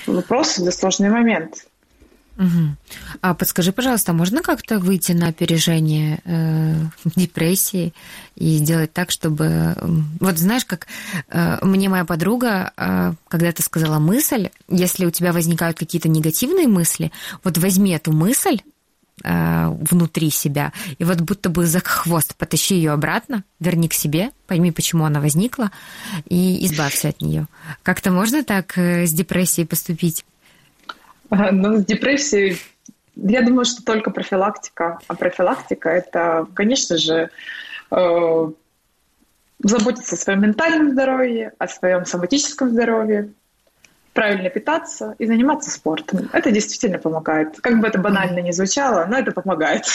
вопрос, 0.08 0.58
это 0.58 0.72
сложный 0.72 1.10
момент. 1.10 1.68
Угу. 2.38 2.76
А 3.22 3.34
подскажи, 3.34 3.72
пожалуйста, 3.72 4.14
можно 4.14 4.42
как-то 4.42 4.80
выйти 4.80 5.12
на 5.12 5.28
опережение 5.28 6.22
э, 6.26 6.76
депрессии 7.16 7.94
и 8.36 8.58
сделать 8.58 8.94
так, 8.94 9.12
чтобы... 9.12 9.76
Вот 10.20 10.38
знаешь, 10.38 10.66
как 10.66 10.88
э, 11.30 11.58
мне 11.62 11.90
моя 11.90 12.06
подруга 12.06 12.72
э, 12.76 13.14
когда-то 13.28 13.62
сказала 13.62 14.00
мысль, 14.00 14.50
если 14.70 15.06
у 15.06 15.12
тебя 15.12 15.34
возникают 15.34 15.78
какие-то 15.78 16.10
негативные 16.10 16.68
мысли, 16.68 17.12
вот 17.44 17.58
возьми 17.58 17.92
эту 17.92 18.12
мысль, 18.12 18.60
Э, 19.24 19.68
внутри 19.70 20.32
себя. 20.32 20.74
И 20.98 21.04
вот 21.04 21.22
будто 21.22 21.50
бы 21.50 21.68
за 21.68 21.80
хвост 21.80 22.36
потащи 22.36 22.76
ее 22.76 22.92
обратно, 22.92 23.44
верни 23.60 23.88
к 23.88 23.94
себе, 23.94 24.32
пойми, 24.48 24.72
почему 24.72 25.06
она 25.06 25.20
возникла, 25.20 25.70
и 26.28 26.66
избавься 26.66 27.10
от 27.10 27.22
нее. 27.22 27.48
Как-то 27.84 28.12
можно 28.12 28.44
так 28.44 28.78
э, 28.78 29.06
с 29.06 29.12
депрессией 29.12 29.68
поступить? 29.68 30.26
Ну, 31.32 31.78
с 31.78 31.86
депрессией, 31.86 32.62
я 33.16 33.42
думаю, 33.42 33.66
что 33.66 33.84
только 33.84 34.12
профилактика. 34.12 35.00
А 35.08 35.16
профилактика– 35.16 35.90
это, 35.90 36.46
конечно 36.54 36.98
же, 36.98 37.30
э, 37.90 38.52
заботиться 39.64 40.16
о 40.16 40.18
своем 40.18 40.42
ментальном 40.42 40.92
здоровье, 40.92 41.54
о 41.58 41.68
своем 41.68 42.06
соматическом 42.06 42.72
здоровье, 42.72 43.32
правильно 44.14 44.50
питаться 44.50 45.16
и 45.20 45.26
заниматься 45.26 45.72
спортом. 45.72 46.30
Это 46.34 46.52
действительно 46.52 46.98
помогает. 46.98 47.60
Как 47.62 47.80
бы 47.80 47.88
это 47.88 47.98
банально 48.00 48.40
ни 48.40 48.52
звучало, 48.52 49.06
но 49.06 49.18
это 49.18 49.32
помогает. 49.32 49.86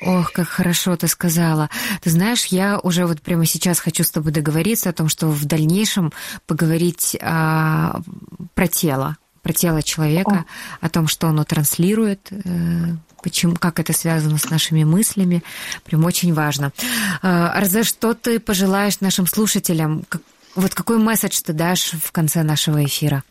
Ох, 0.00 0.32
как 0.32 0.48
хорошо 0.48 0.96
ты 0.96 1.08
сказала. 1.08 1.68
Ты 2.02 2.10
знаешь, 2.10 2.46
я 2.46 2.78
уже 2.82 3.06
вот 3.06 3.20
прямо 3.20 3.44
сейчас 3.44 3.80
хочу 3.80 4.02
с 4.02 4.10
тобой 4.10 4.32
договориться 4.32 4.90
о 4.90 4.94
том, 4.94 5.08
что 5.08 5.26
в 5.26 5.44
дальнейшем 5.44 6.12
поговорить 6.46 7.18
а, 7.20 8.00
про 8.54 8.66
тело, 8.66 9.16
про 9.46 9.52
тело 9.52 9.80
человека, 9.80 10.44
о, 10.80 10.86
о 10.86 10.88
том, 10.88 11.06
что 11.06 11.28
оно 11.28 11.44
транслирует, 11.44 12.32
э, 12.32 12.96
почему, 13.22 13.54
как 13.54 13.78
это 13.78 13.92
связано 13.92 14.38
с 14.38 14.50
нашими 14.50 14.82
мыслями. 14.82 15.44
Прям 15.84 16.04
очень 16.04 16.34
важно. 16.34 16.72
Э, 17.22 17.28
Арзе, 17.54 17.84
что 17.84 18.14
ты 18.14 18.40
пожелаешь 18.40 18.98
нашим 18.98 19.28
слушателям? 19.28 20.02
Вот 20.56 20.74
какой 20.74 20.98
месседж 20.98 21.40
ты 21.44 21.52
дашь 21.52 21.92
в 21.92 22.10
конце 22.10 22.42
нашего 22.42 22.84
эфира? 22.84 23.22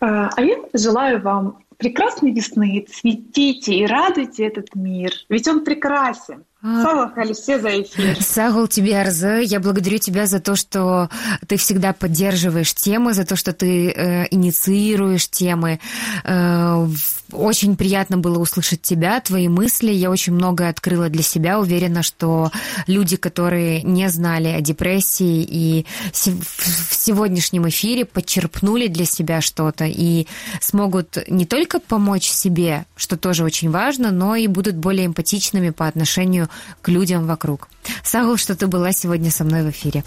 А, 0.00 0.30
а 0.34 0.42
я 0.42 0.56
желаю 0.72 1.22
вам 1.22 1.58
прекрасной 1.76 2.32
весны, 2.32 2.84
цветите 2.92 3.72
и 3.72 3.86
радуйте 3.86 4.44
этот 4.44 4.74
мир, 4.74 5.12
ведь 5.28 5.46
он 5.46 5.64
прекрасен. 5.64 6.42
Сагул, 6.64 7.10
Халисе, 7.14 7.60
за 7.60 7.82
эфир. 7.82 8.16
Сагул 8.22 8.68
тебе, 8.68 8.98
Арзы, 8.98 9.42
я 9.44 9.60
благодарю 9.60 9.98
тебя 9.98 10.24
за 10.24 10.40
то, 10.40 10.56
что 10.56 11.10
ты 11.46 11.58
всегда 11.58 11.92
поддерживаешь 11.92 12.72
темы, 12.72 13.12
за 13.12 13.26
то, 13.26 13.36
что 13.36 13.52
ты 13.52 13.90
э, 13.90 14.26
инициируешь 14.30 15.28
темы. 15.28 15.78
Э, 16.24 16.88
очень 17.32 17.76
приятно 17.76 18.16
было 18.16 18.38
услышать 18.38 18.80
тебя, 18.80 19.20
твои 19.20 19.48
мысли. 19.48 19.92
Я 19.92 20.10
очень 20.10 20.32
многое 20.32 20.70
открыла 20.70 21.10
для 21.10 21.22
себя. 21.22 21.60
Уверена, 21.60 22.02
что 22.02 22.50
люди, 22.86 23.16
которые 23.16 23.82
не 23.82 24.08
знали 24.08 24.48
о 24.48 24.62
депрессии 24.62 25.46
и 25.46 25.84
в 26.12 26.94
сегодняшнем 26.94 27.68
эфире 27.68 28.06
подчерпнули 28.06 28.86
для 28.86 29.04
себя 29.04 29.42
что-то 29.42 29.84
и 29.84 30.26
смогут 30.62 31.18
не 31.28 31.44
только 31.44 31.78
помочь 31.78 32.28
себе, 32.28 32.86
что 32.96 33.18
тоже 33.18 33.44
очень 33.44 33.70
важно, 33.70 34.10
но 34.10 34.34
и 34.34 34.46
будут 34.46 34.76
более 34.76 35.06
эмпатичными 35.06 35.68
по 35.70 35.86
отношению 35.86 36.48
к 36.82 36.88
людям 36.88 37.26
вокруг. 37.26 37.68
Сагул, 38.02 38.36
что 38.36 38.54
ты 38.54 38.66
была 38.66 38.92
сегодня 38.92 39.30
со 39.30 39.44
мной 39.44 39.62
в 39.62 39.70
эфире. 39.70 40.04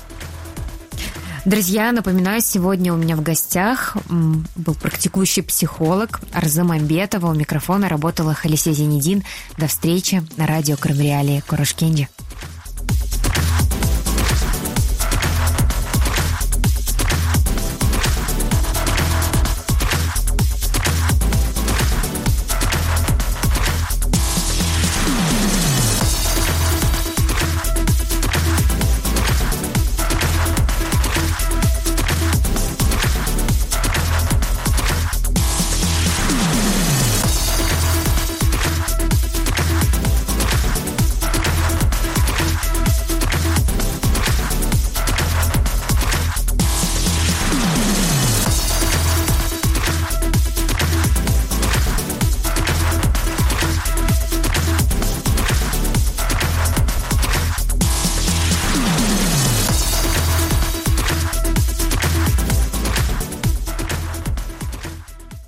Друзья, 1.45 1.93
напоминаю, 1.93 2.41
сегодня 2.41 2.93
у 2.93 2.97
меня 2.97 3.15
в 3.15 3.21
гостях 3.21 3.95
был 4.09 4.73
практикующий 4.73 5.43
психолог 5.43 6.19
Арза 6.33 6.65
Мамбетова. 6.65 7.27
У 7.27 7.33
микрофона 7.33 7.87
работала 7.87 8.33
Халисе 8.33 8.73
Зенедин. 8.73 9.23
До 9.57 9.67
встречи 9.67 10.21
на 10.35 10.45
радио 10.45 10.75
Крымреалии 10.75 11.41
Курашкенди. 11.47 12.09